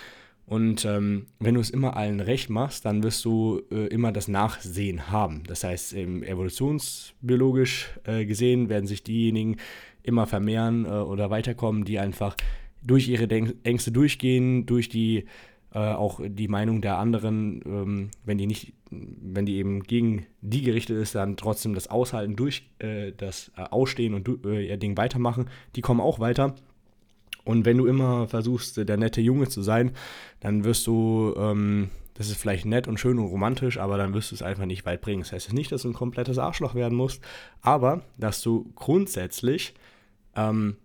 [0.46, 4.28] Und ähm, wenn du es immer allen recht machst, dann wirst du äh, immer das
[4.28, 5.42] Nachsehen haben.
[5.46, 9.59] Das heißt, evolutionsbiologisch äh, gesehen werden sich diejenigen
[10.02, 12.35] immer vermehren äh, oder weiterkommen, die einfach
[12.83, 15.26] durch ihre Denk Ängste durchgehen, durch die
[15.74, 20.62] äh, auch die Meinung der anderen, ähm, wenn die nicht, wenn die eben gegen die
[20.62, 25.50] gerichtet ist, dann trotzdem das Aushalten durch äh, das äh, Ausstehen und ihr Ding weitermachen,
[25.76, 26.54] die kommen auch weiter.
[27.44, 29.92] Und wenn du immer versuchst, der nette Junge zu sein,
[30.40, 34.31] dann wirst du, ähm, das ist vielleicht nett und schön und romantisch, aber dann wirst
[34.31, 35.22] du es einfach nicht weit bringen.
[35.22, 37.22] Das heißt nicht, dass du ein komplettes Arschloch werden musst,
[37.61, 39.74] aber dass du grundsätzlich
[40.35, 40.76] ähm,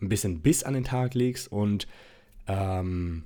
[0.00, 1.86] ein bisschen Biss an den Tag legst und
[2.46, 3.24] ähm,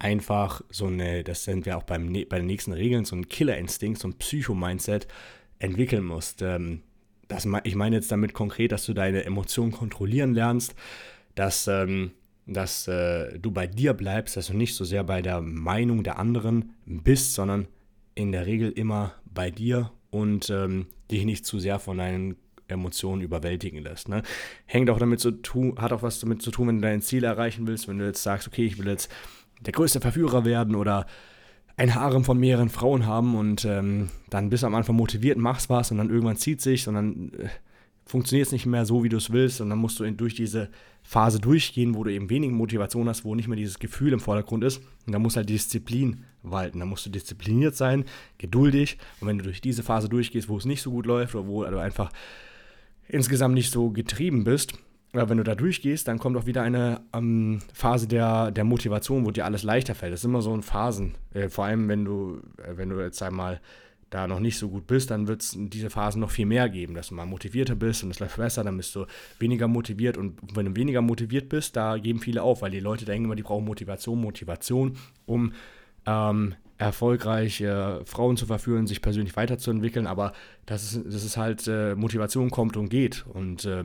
[0.00, 4.00] einfach so eine, das sind wir auch beim, bei den nächsten Regeln, so ein Killerinstinkt,
[4.00, 5.06] so ein Psycho-Mindset
[5.58, 6.42] entwickeln musst.
[6.42, 6.82] Ähm,
[7.28, 10.74] das, ich meine jetzt damit konkret, dass du deine Emotionen kontrollieren lernst,
[11.34, 12.12] dass, ähm,
[12.46, 16.18] dass äh, du bei dir bleibst, dass du nicht so sehr bei der Meinung der
[16.18, 17.68] anderen bist, sondern
[18.14, 22.36] in der Regel immer bei dir und ähm, dich nicht zu sehr von deinen
[22.68, 24.08] Emotionen überwältigen lässt.
[24.08, 24.22] Ne?
[24.64, 27.24] Hängt auch damit zu tun, hat auch was damit zu tun, wenn du dein Ziel
[27.24, 29.10] erreichen willst, wenn du jetzt sagst, okay, ich will jetzt
[29.60, 31.06] der größte Verführer werden oder
[31.76, 35.70] ein Harem von mehreren Frauen haben und ähm, dann bist du am Anfang motiviert, machst
[35.70, 37.48] was und dann irgendwann zieht sich und dann äh,
[38.04, 40.68] funktioniert es nicht mehr so, wie du es willst und dann musst du durch diese
[41.02, 44.64] Phase durchgehen, wo du eben wenig Motivation hast, wo nicht mehr dieses Gefühl im Vordergrund
[44.64, 46.80] ist und dann muss halt Disziplin walten.
[46.80, 48.04] Da musst du diszipliniert sein,
[48.36, 51.46] geduldig und wenn du durch diese Phase durchgehst, wo es nicht so gut läuft oder
[51.46, 52.12] wo du einfach
[53.08, 54.74] insgesamt nicht so getrieben bist,
[55.12, 59.26] aber wenn du da durchgehst, dann kommt auch wieder eine ähm, Phase der, der Motivation,
[59.26, 60.12] wo dir alles leichter fällt.
[60.12, 61.14] Das ist immer so in Phasen.
[61.34, 63.60] Äh, vor allem, wenn du, äh, wenn du jetzt einmal
[64.10, 66.94] da noch nicht so gut bist, dann wird es diese Phasen noch viel mehr geben,
[66.94, 69.06] dass du mal motivierter bist und es läuft besser, dann bist du
[69.38, 73.04] weniger motiviert und wenn du weniger motiviert bist, da geben viele auf, weil die Leute
[73.04, 74.96] denken immer, die brauchen Motivation, Motivation,
[75.26, 75.52] um
[76.06, 80.32] ähm, erfolgreich äh, Frauen zu verführen, sich persönlich weiterzuentwickeln, aber
[80.66, 83.84] das ist, das ist halt, äh, Motivation kommt und geht und äh,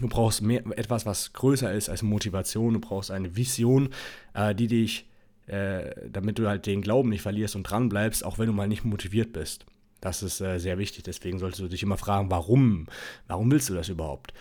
[0.00, 3.90] du brauchst mehr, etwas, was größer ist als Motivation, du brauchst eine Vision,
[4.34, 5.06] äh, die dich
[5.46, 8.68] äh, damit du halt den Glauben nicht verlierst und dran bleibst, auch wenn du mal
[8.68, 9.66] nicht motiviert bist.
[10.00, 11.02] Das ist äh, sehr wichtig.
[11.04, 12.86] Deswegen solltest du dich immer fragen, warum?
[13.26, 14.32] Warum willst du das überhaupt?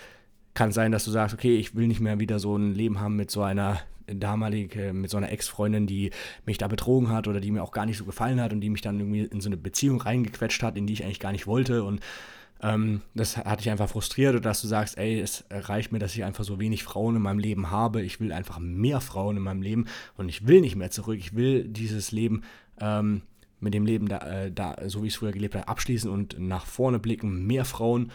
[0.54, 3.16] Kann sein, dass du sagst, okay, ich will nicht mehr wieder so ein Leben haben
[3.16, 6.12] mit so einer damalig äh, mit so einer Ex-Freundin, die
[6.46, 8.70] mich da betrogen hat oder die mir auch gar nicht so gefallen hat und die
[8.70, 11.48] mich dann irgendwie in so eine Beziehung reingequetscht hat, in die ich eigentlich gar nicht
[11.48, 12.02] wollte und
[12.62, 16.24] ähm, das hat dich einfach frustriert, dass du sagst, ey, es reicht mir, dass ich
[16.24, 18.04] einfach so wenig Frauen in meinem Leben habe.
[18.04, 21.18] Ich will einfach mehr Frauen in meinem Leben und ich will nicht mehr zurück.
[21.18, 22.44] Ich will dieses Leben
[22.80, 23.24] ähm,
[23.60, 26.40] mit dem Leben, da, äh, da, so wie ich es früher gelebt habe, abschließen und
[26.40, 28.12] nach vorne blicken, mehr Frauen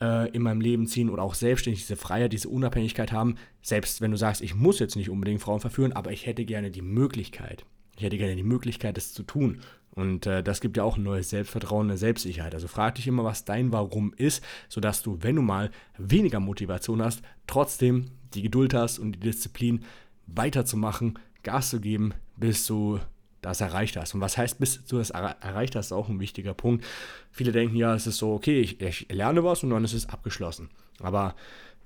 [0.00, 3.34] äh, in meinem Leben ziehen oder auch selbstständig diese Freiheit, diese Unabhängigkeit haben.
[3.62, 6.70] Selbst wenn du sagst, ich muss jetzt nicht unbedingt Frauen verführen, aber ich hätte gerne
[6.70, 7.64] die Möglichkeit.
[7.96, 9.60] Ich hätte gerne die Möglichkeit, das zu tun.
[9.98, 12.54] Und äh, das gibt ja auch ein neues Selbstvertrauen, eine Selbstsicherheit.
[12.54, 17.02] Also frag dich immer, was dein Warum ist, sodass du, wenn du mal weniger Motivation
[17.02, 19.84] hast, trotzdem die Geduld hast und die Disziplin
[20.28, 23.00] weiterzumachen, Gas zu geben, bis du
[23.42, 24.14] das erreicht hast.
[24.14, 26.84] Und was heißt, bis du das erreicht hast, ist auch ein wichtiger Punkt.
[27.32, 30.08] Viele denken ja, es ist so, okay, ich, ich lerne was und dann ist es
[30.08, 30.70] abgeschlossen.
[31.00, 31.34] Aber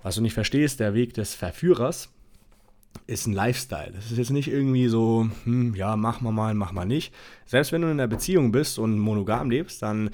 [0.02, 2.10] was du nicht verstehst, der Weg des Verführers
[3.06, 3.92] ist ein Lifestyle.
[3.94, 7.12] Das ist jetzt nicht irgendwie so, hm, ja, mach mal mal, mach mal nicht.
[7.46, 10.10] Selbst wenn du in einer Beziehung bist und monogam lebst, dann,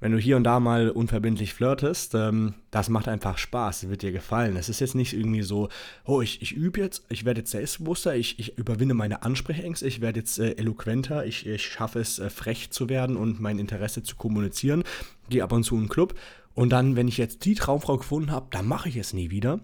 [0.00, 4.12] wenn du hier und da mal unverbindlich flirtest, ähm, das macht einfach Spaß, wird dir
[4.12, 4.56] gefallen.
[4.56, 5.68] Es ist jetzt nicht irgendwie so,
[6.04, 10.00] oh, ich, ich übe jetzt, ich werde jetzt selbstbewusster, ich, ich überwinde meine Ansprechängste, ich
[10.00, 14.02] werde jetzt äh, eloquenter, ich, ich schaffe es, äh, frech zu werden und mein Interesse
[14.02, 14.84] zu kommunizieren,
[15.28, 16.14] gehe ab und zu in einen Club
[16.54, 19.60] und dann, wenn ich jetzt die Traumfrau gefunden habe, dann mache ich es nie wieder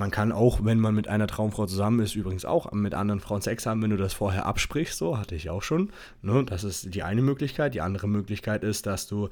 [0.00, 3.42] man kann auch, wenn man mit einer Traumfrau zusammen ist, übrigens auch mit anderen Frauen
[3.42, 5.90] Sex haben, wenn du das vorher absprichst, so hatte ich auch schon.
[6.22, 6.42] Ne?
[6.46, 7.74] Das ist die eine Möglichkeit.
[7.74, 9.28] Die andere Möglichkeit ist, dass du,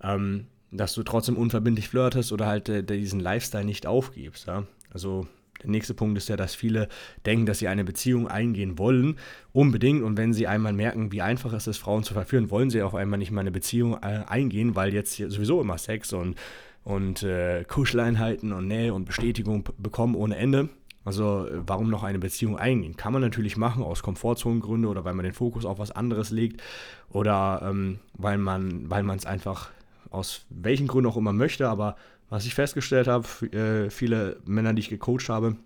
[0.00, 4.46] ähm, dass du trotzdem unverbindlich flirtest oder halt äh, diesen Lifestyle nicht aufgibst.
[4.46, 4.62] Ja?
[4.92, 5.26] Also
[5.60, 6.88] der nächste Punkt ist ja, dass viele
[7.26, 9.16] denken, dass sie eine Beziehung eingehen wollen,
[9.52, 10.04] unbedingt.
[10.04, 12.94] Und wenn sie einmal merken, wie einfach es ist, Frauen zu verführen, wollen sie auf
[12.94, 16.36] einmal nicht mal eine Beziehung äh, eingehen, weil jetzt sowieso immer Sex und
[16.84, 20.68] und äh, Kuscheleinheiten und Nähe und Bestätigung bekommen ohne Ende.
[21.04, 22.96] Also äh, warum noch eine Beziehung eingehen?
[22.96, 26.62] Kann man natürlich machen aus Komfortzonengründen oder weil man den Fokus auf was anderes legt
[27.10, 29.70] oder ähm, weil man weil es einfach
[30.10, 31.68] aus welchen Gründen auch immer möchte.
[31.68, 31.96] Aber
[32.28, 35.56] was ich festgestellt habe, äh, viele Männer, die ich gecoacht habe,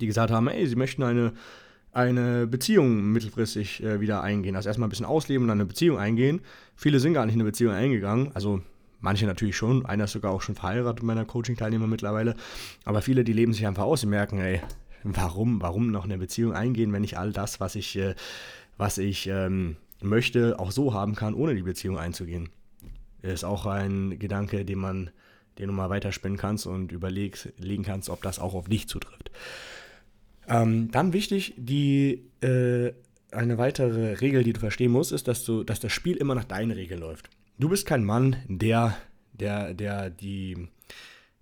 [0.00, 1.32] die gesagt haben, ey, sie möchten eine
[1.92, 4.54] eine Beziehung mittelfristig äh, wieder eingehen.
[4.54, 6.42] Also erstmal ein bisschen ausleben, dann eine Beziehung eingehen.
[6.74, 8.32] Viele sind gar nicht in eine Beziehung eingegangen.
[8.34, 8.60] Also
[9.06, 12.34] Manche natürlich schon, einer ist sogar auch schon verheiratet, meiner Coaching-Teilnehmer mittlerweile.
[12.84, 14.60] Aber viele, die leben sich einfach aus, die merken, ey,
[15.04, 18.16] warum, warum noch eine Beziehung eingehen, wenn ich all das, was ich, äh,
[18.78, 22.48] was ich ähm, möchte, auch so haben kann, ohne die Beziehung einzugehen.
[23.22, 25.10] Ist auch ein Gedanke, den man,
[25.60, 29.30] den du mal weiterspinnen kannst und überlegen kannst, ob das auch auf dich zutrifft.
[30.48, 32.90] Ähm, dann wichtig, die äh,
[33.30, 36.42] eine weitere Regel, die du verstehen musst, ist, dass du, dass das Spiel immer nach
[36.42, 37.30] deinen Regeln läuft.
[37.58, 38.98] Du bist kein Mann, der,
[39.32, 40.68] der, der die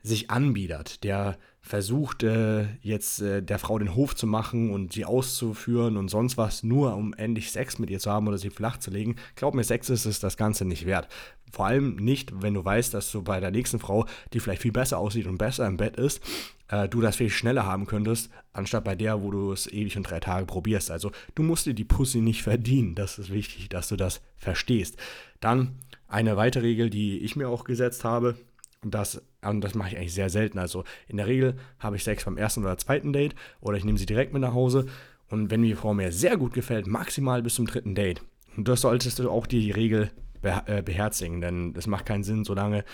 [0.00, 5.04] sich anbiedert, der versucht äh, jetzt äh, der Frau den Hof zu machen und sie
[5.04, 8.76] auszuführen und sonst was, nur um endlich Sex mit ihr zu haben oder sie flach
[8.76, 9.16] zu legen.
[9.34, 11.08] Glaub mir, Sex ist es das Ganze nicht wert.
[11.50, 14.72] Vor allem nicht, wenn du weißt, dass du bei der nächsten Frau, die vielleicht viel
[14.72, 16.22] besser aussieht und besser im Bett ist,
[16.68, 20.04] äh, du das viel schneller haben könntest, anstatt bei der, wo du es ewig und
[20.04, 20.92] drei Tage probierst.
[20.92, 22.94] Also du musst dir die Pussy nicht verdienen.
[22.94, 24.96] Das ist wichtig, dass du das verstehst.
[25.40, 28.36] Dann eine weitere Regel, die ich mir auch gesetzt habe,
[28.84, 30.58] und das, und das mache ich eigentlich sehr selten.
[30.58, 33.98] Also in der Regel habe ich Sex beim ersten oder zweiten Date oder ich nehme
[33.98, 34.86] sie direkt mit nach Hause.
[35.30, 38.22] Und wenn die Frau mir sehr gut gefällt, maximal bis zum dritten Date.
[38.56, 40.10] Und das solltest du auch die Regel
[40.42, 42.84] äh, beherzigen, denn es macht keinen Sinn, so lange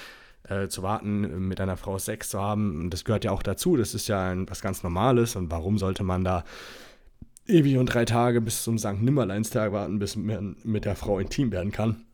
[0.44, 2.81] äh, zu warten, mit einer Frau Sex zu haben.
[2.81, 3.77] Und das gehört ja auch dazu.
[3.77, 5.35] Das ist ja ein, was ganz Normales.
[5.35, 6.44] Und warum sollte man da
[7.46, 9.03] ewig und drei Tage bis zum St.
[9.03, 12.07] Nimmerleinstag warten, bis man mit der Frau intim werden kann?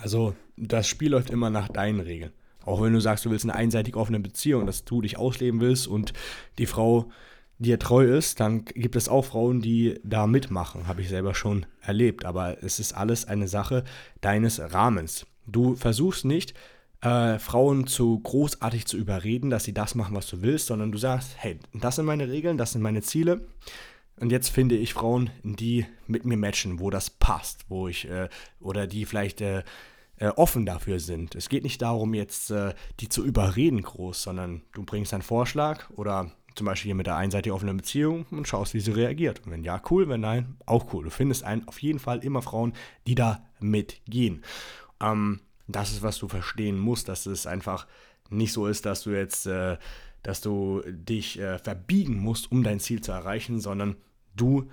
[0.00, 2.32] Also das Spiel läuft immer nach deinen Regeln.
[2.64, 5.88] Auch wenn du sagst, du willst eine einseitig offene Beziehung, dass du dich ausleben willst
[5.88, 6.12] und
[6.58, 7.10] die Frau
[7.58, 10.86] dir treu ist, dann gibt es auch Frauen, die da mitmachen.
[10.86, 12.24] Habe ich selber schon erlebt.
[12.24, 13.84] Aber es ist alles eine Sache
[14.20, 15.26] deines Rahmens.
[15.46, 16.54] Du versuchst nicht,
[17.02, 20.98] äh, Frauen zu großartig zu überreden, dass sie das machen, was du willst, sondern du
[20.98, 23.46] sagst, hey, das sind meine Regeln, das sind meine Ziele.
[24.20, 28.28] Und jetzt finde ich Frauen, die mit mir matchen, wo das passt, wo ich, äh,
[28.60, 29.62] oder die vielleicht äh,
[30.16, 31.34] äh, offen dafür sind.
[31.34, 35.88] Es geht nicht darum, jetzt äh, die zu überreden groß, sondern du bringst einen Vorschlag
[35.90, 39.40] oder zum Beispiel hier mit der einseitigen offenen Beziehung und schaust, wie sie reagiert.
[39.44, 41.04] Und wenn ja, cool, wenn nein, auch cool.
[41.04, 42.74] Du findest einen, auf jeden Fall immer Frauen,
[43.06, 44.42] die da mitgehen.
[45.00, 47.86] Ähm, das ist, was du verstehen musst, dass es einfach
[48.28, 49.78] nicht so ist, dass du jetzt, äh,
[50.22, 53.96] dass du dich äh, verbiegen musst, um dein Ziel zu erreichen, sondern
[54.36, 54.68] du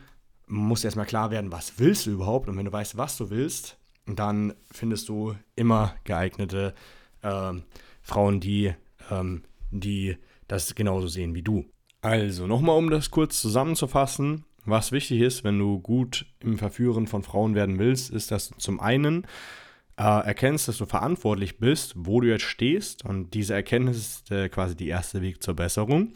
[0.48, 2.48] musst erstmal klar werden, was willst du überhaupt.
[2.48, 6.74] Und wenn du weißt, was du willst, dann findest du immer geeignete
[7.22, 7.54] äh,
[8.02, 8.74] Frauen, die,
[9.12, 11.66] ähm, die das genauso sehen wie du.
[12.02, 17.24] Also nochmal, um das kurz zusammenzufassen, was wichtig ist, wenn du gut im Verführen von
[17.24, 19.26] Frauen werden willst, ist, dass du zum einen
[19.98, 23.04] äh, erkennst, dass du verantwortlich bist, wo du jetzt stehst.
[23.04, 26.14] Und diese Erkenntnis ist äh, quasi der erste Weg zur Besserung.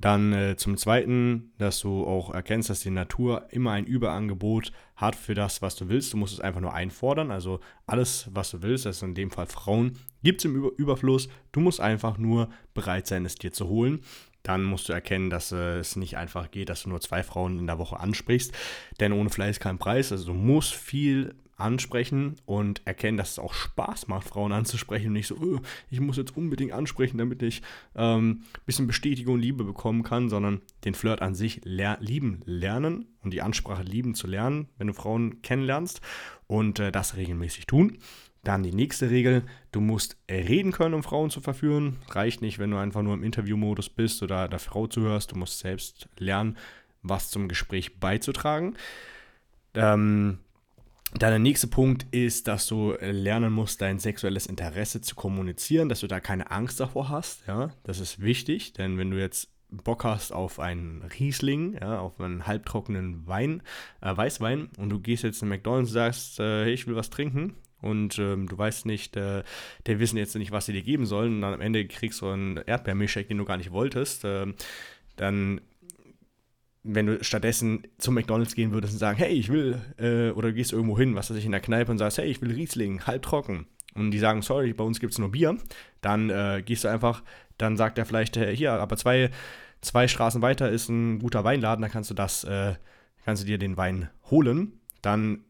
[0.00, 5.14] Dann äh, zum Zweiten, dass du auch erkennst, dass die Natur immer ein Überangebot hat
[5.14, 6.12] für das, was du willst.
[6.12, 7.30] Du musst es einfach nur einfordern.
[7.30, 11.28] Also alles, was du willst, ist in dem Fall Frauen, gibt es im Über Überfluss.
[11.52, 14.00] Du musst einfach nur bereit sein, es dir zu holen
[14.42, 17.58] dann musst du erkennen, dass äh, es nicht einfach geht, dass du nur zwei Frauen
[17.58, 18.52] in der Woche ansprichst.
[18.98, 20.12] Denn ohne Fleiß kein Preis.
[20.12, 25.12] Also du musst viel ansprechen und erkennen, dass es auch Spaß macht, Frauen anzusprechen und
[25.14, 27.62] nicht so, oh, ich muss jetzt unbedingt ansprechen, damit ich
[27.94, 32.40] ähm, ein bisschen Bestätigung und Liebe bekommen kann, sondern den Flirt an sich ler lieben
[32.44, 36.00] lernen und die Ansprache lieben zu lernen, wenn du Frauen kennenlernst
[36.46, 37.98] und äh, das regelmäßig tun.
[38.42, 41.98] Dann die nächste Regel, du musst reden können, um Frauen zu verführen.
[42.08, 45.32] Reicht nicht, wenn du einfach nur im Interviewmodus bist oder der Frau zuhörst.
[45.32, 46.56] Du musst selbst lernen,
[47.02, 48.76] was zum Gespräch beizutragen.
[49.74, 50.38] Ähm,
[51.18, 56.00] dann der nächste Punkt ist, dass du lernen musst, dein sexuelles Interesse zu kommunizieren, dass
[56.00, 57.46] du da keine Angst davor hast.
[57.46, 62.20] Ja, das ist wichtig, denn wenn du jetzt Bock hast auf einen Riesling, ja, auf
[62.20, 63.62] einen halbtrockenen Wein,
[64.00, 67.10] äh, Weißwein und du gehst jetzt in McDonald's und sagst, äh, hey, ich will was
[67.10, 69.42] trinken und ähm, du weißt nicht, äh,
[69.86, 72.28] der wissen jetzt nicht, was sie dir geben sollen und dann am Ende kriegst du
[72.28, 74.54] einen Erdbeermilchshake, den du gar nicht wolltest, ähm,
[75.16, 75.60] dann
[76.82, 80.54] wenn du stattdessen zum McDonalds gehen würdest und sagen, hey, ich will, äh, oder du
[80.54, 83.06] gehst irgendwo hin, was weiß ich, in der Kneipe und sagst, hey, ich will Riesling,
[83.06, 83.66] halb trocken.
[83.94, 85.58] Und die sagen, sorry, bei uns gibt es nur Bier.
[86.00, 87.22] Dann äh, gehst du einfach,
[87.58, 89.30] dann sagt er vielleicht, äh, hier, aber zwei,
[89.80, 92.74] zwei Straßen weiter ist ein guter Weinladen, da kannst du das, äh,
[93.24, 94.80] kannst du dir den Wein holen.
[95.02, 95.44] Dann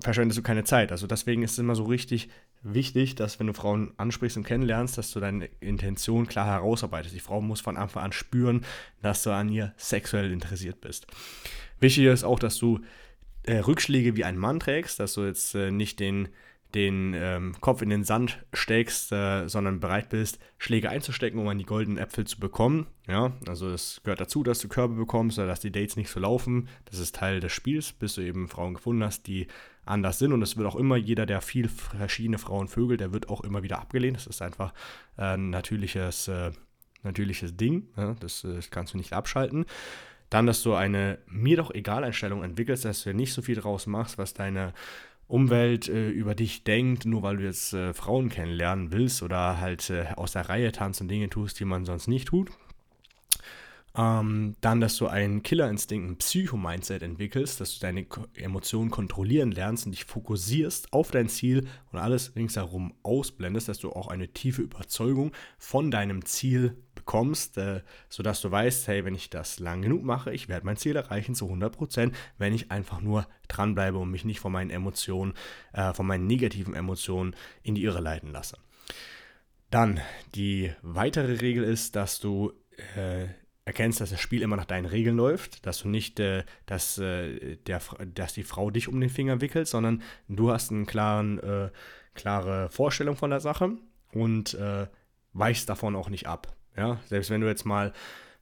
[0.00, 0.92] verschwendest du keine Zeit.
[0.92, 2.28] Also deswegen ist es immer so richtig
[2.62, 7.14] wichtig, dass wenn du Frauen ansprichst und kennenlernst, dass du deine Intention klar herausarbeitest.
[7.14, 8.64] Die Frau muss von Anfang an spüren,
[9.02, 11.06] dass du an ihr sexuell interessiert bist.
[11.80, 12.80] Wichtig ist auch, dass du
[13.44, 16.28] äh, Rückschläge wie ein Mann trägst, dass du jetzt äh, nicht den
[16.74, 21.58] den ähm, Kopf in den Sand steckst, äh, sondern bereit bist, Schläge einzustecken, um an
[21.58, 22.86] die goldenen Äpfel zu bekommen.
[23.08, 26.20] Ja, also es gehört dazu, dass du Körbe bekommst oder dass die Dates nicht so
[26.20, 26.68] laufen.
[26.84, 29.48] Das ist Teil des Spiels, bis du eben Frauen gefunden hast, die
[29.84, 30.32] anders sind.
[30.32, 33.62] Und es wird auch immer, jeder, der viel verschiedene Frauen vögelt, der wird auch immer
[33.62, 34.16] wieder abgelehnt.
[34.16, 34.72] Das ist einfach
[35.16, 36.52] äh, ein natürliches, äh,
[37.02, 37.88] natürliches Ding.
[37.96, 38.14] Ja?
[38.20, 39.66] Das, das äh, kannst du nicht abschalten.
[40.30, 43.88] Dann, dass du eine mir doch egal Einstellung entwickelst, dass du nicht so viel draus
[43.88, 44.72] machst, was deine
[45.30, 49.88] Umwelt äh, über dich denkt, nur weil du jetzt äh, Frauen kennenlernen willst oder halt
[49.88, 52.50] äh, aus der Reihe tanzt und Dinge tust, die man sonst nicht tut.
[53.96, 59.86] Ähm, dann, dass du einen Killerinstinkt, ein Psycho-Mindset entwickelst, dass du deine Emotionen kontrollieren lernst
[59.86, 64.62] und dich fokussierst auf dein Ziel und alles ringsherum ausblendest, dass du auch eine tiefe
[64.62, 66.76] Überzeugung von deinem Ziel
[67.10, 70.76] bekommst, äh, sodass du weißt, hey, wenn ich das lang genug mache, ich werde mein
[70.76, 75.34] Ziel erreichen zu 100%, wenn ich einfach nur dranbleibe und mich nicht von meinen Emotionen,
[75.72, 78.58] äh, von meinen negativen Emotionen in die Irre leiten lasse.
[79.70, 80.00] Dann
[80.36, 82.52] die weitere Regel ist, dass du
[82.96, 83.26] äh,
[83.64, 87.56] erkennst, dass das Spiel immer nach deinen Regeln läuft, dass du nicht, äh, dass, äh,
[87.56, 87.80] der,
[88.14, 91.70] dass die Frau dich um den Finger wickelt, sondern du hast eine klaren, äh,
[92.14, 93.72] klare Vorstellung von der Sache
[94.12, 94.86] und äh,
[95.32, 96.56] weichst davon auch nicht ab.
[96.76, 97.92] Ja, selbst wenn du jetzt mal,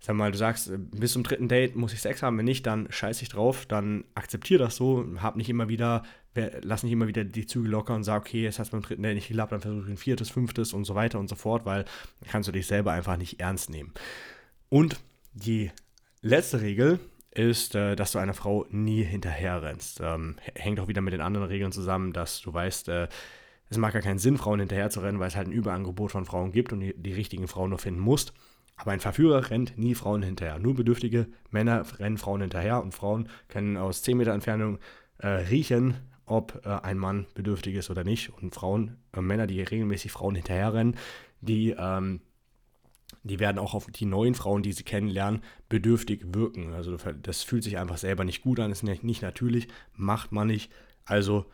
[0.01, 2.87] sag mal, du sagst, bis zum dritten Date muss ich Sex haben, wenn nicht, dann
[2.91, 6.03] scheiß ich drauf, dann akzeptier das so, hab nicht immer wieder,
[6.63, 9.15] lass nicht immer wieder die Züge locker und sag, okay, hast du beim dritten Date
[9.15, 11.85] nicht geklappt, dann versuche ich ein viertes, fünftes und so weiter und so fort, weil
[12.21, 13.93] dann kannst du dich selber einfach nicht ernst nehmen.
[14.69, 15.01] Und
[15.33, 15.71] die
[16.23, 20.01] letzte Regel ist, äh, dass du einer Frau nie hinterher rennst.
[20.03, 23.09] Ähm, hängt auch wieder mit den anderen Regeln zusammen, dass du weißt, äh,
[23.71, 26.25] es macht gar keinen Sinn, Frauen hinterher zu rennen, weil es halt ein Überangebot von
[26.25, 28.33] Frauen gibt und die, die richtigen Frauen nur finden musst.
[28.77, 30.59] Aber ein Verführer rennt nie Frauen hinterher.
[30.59, 34.79] Nur bedürftige Männer rennen Frauen hinterher und Frauen können aus 10 Meter Entfernung
[35.19, 35.97] äh, riechen,
[36.27, 38.31] ob äh, ein Mann bedürftig ist oder nicht.
[38.41, 40.97] Und Frauen, äh, Männer, die regelmäßig Frauen hinterherrennen,
[41.41, 42.21] die ähm,
[43.23, 46.75] die werden auch auf die neuen Frauen, die sie kennenlernen, bedürftig wirken.
[46.75, 50.71] Also das fühlt sich einfach selber nicht gut an, ist nicht natürlich, macht man nicht.
[51.05, 51.47] Also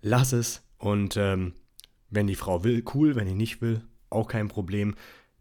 [0.00, 1.54] lass es und ähm,
[2.12, 4.94] wenn die Frau will, cool, wenn die nicht will, auch kein Problem.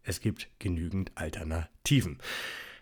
[0.03, 2.17] Es gibt genügend Alternativen.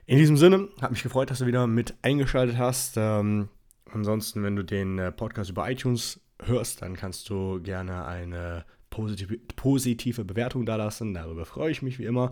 [0.06, 2.96] In diesem Sinne, hat mich gefreut, dass du wieder mit eingeschaltet hast.
[2.98, 3.50] Ähm,
[3.92, 9.38] ansonsten, wenn du den äh, Podcast über iTunes hörst, dann kannst du gerne eine positive,
[9.56, 11.14] positive Bewertung da lassen.
[11.14, 12.32] Darüber freue ich mich wie immer.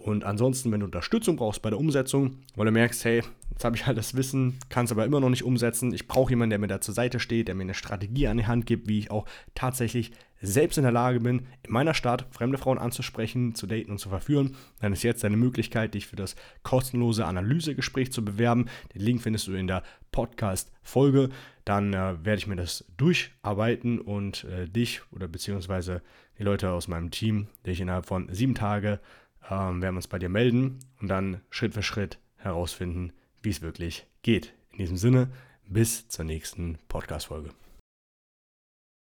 [0.00, 3.76] Und ansonsten, wenn du Unterstützung brauchst bei der Umsetzung, weil du merkst, hey, jetzt habe
[3.76, 5.92] ich halt das Wissen, kann es aber immer noch nicht umsetzen.
[5.92, 8.46] Ich brauche jemanden, der mir da zur Seite steht, der mir eine Strategie an die
[8.46, 9.26] Hand gibt, wie ich auch
[9.56, 13.98] tatsächlich selbst in der Lage bin, in meiner Stadt fremde Frauen anzusprechen, zu daten und
[13.98, 18.66] zu verführen, dann ist jetzt deine Möglichkeit, dich für das kostenlose Analysegespräch zu bewerben.
[18.94, 19.82] Den Link findest du in der
[20.12, 21.30] Podcast-Folge.
[21.64, 26.02] Dann äh, werde ich mir das durcharbeiten und äh, dich oder beziehungsweise
[26.38, 29.00] die Leute aus meinem Team, dich innerhalb von sieben Tagen
[29.50, 33.12] ähm, werden wir uns bei dir melden und dann Schritt für Schritt herausfinden,
[33.42, 34.52] wie es wirklich geht.
[34.72, 35.30] In diesem Sinne,
[35.66, 37.50] bis zur nächsten Podcast-Folge.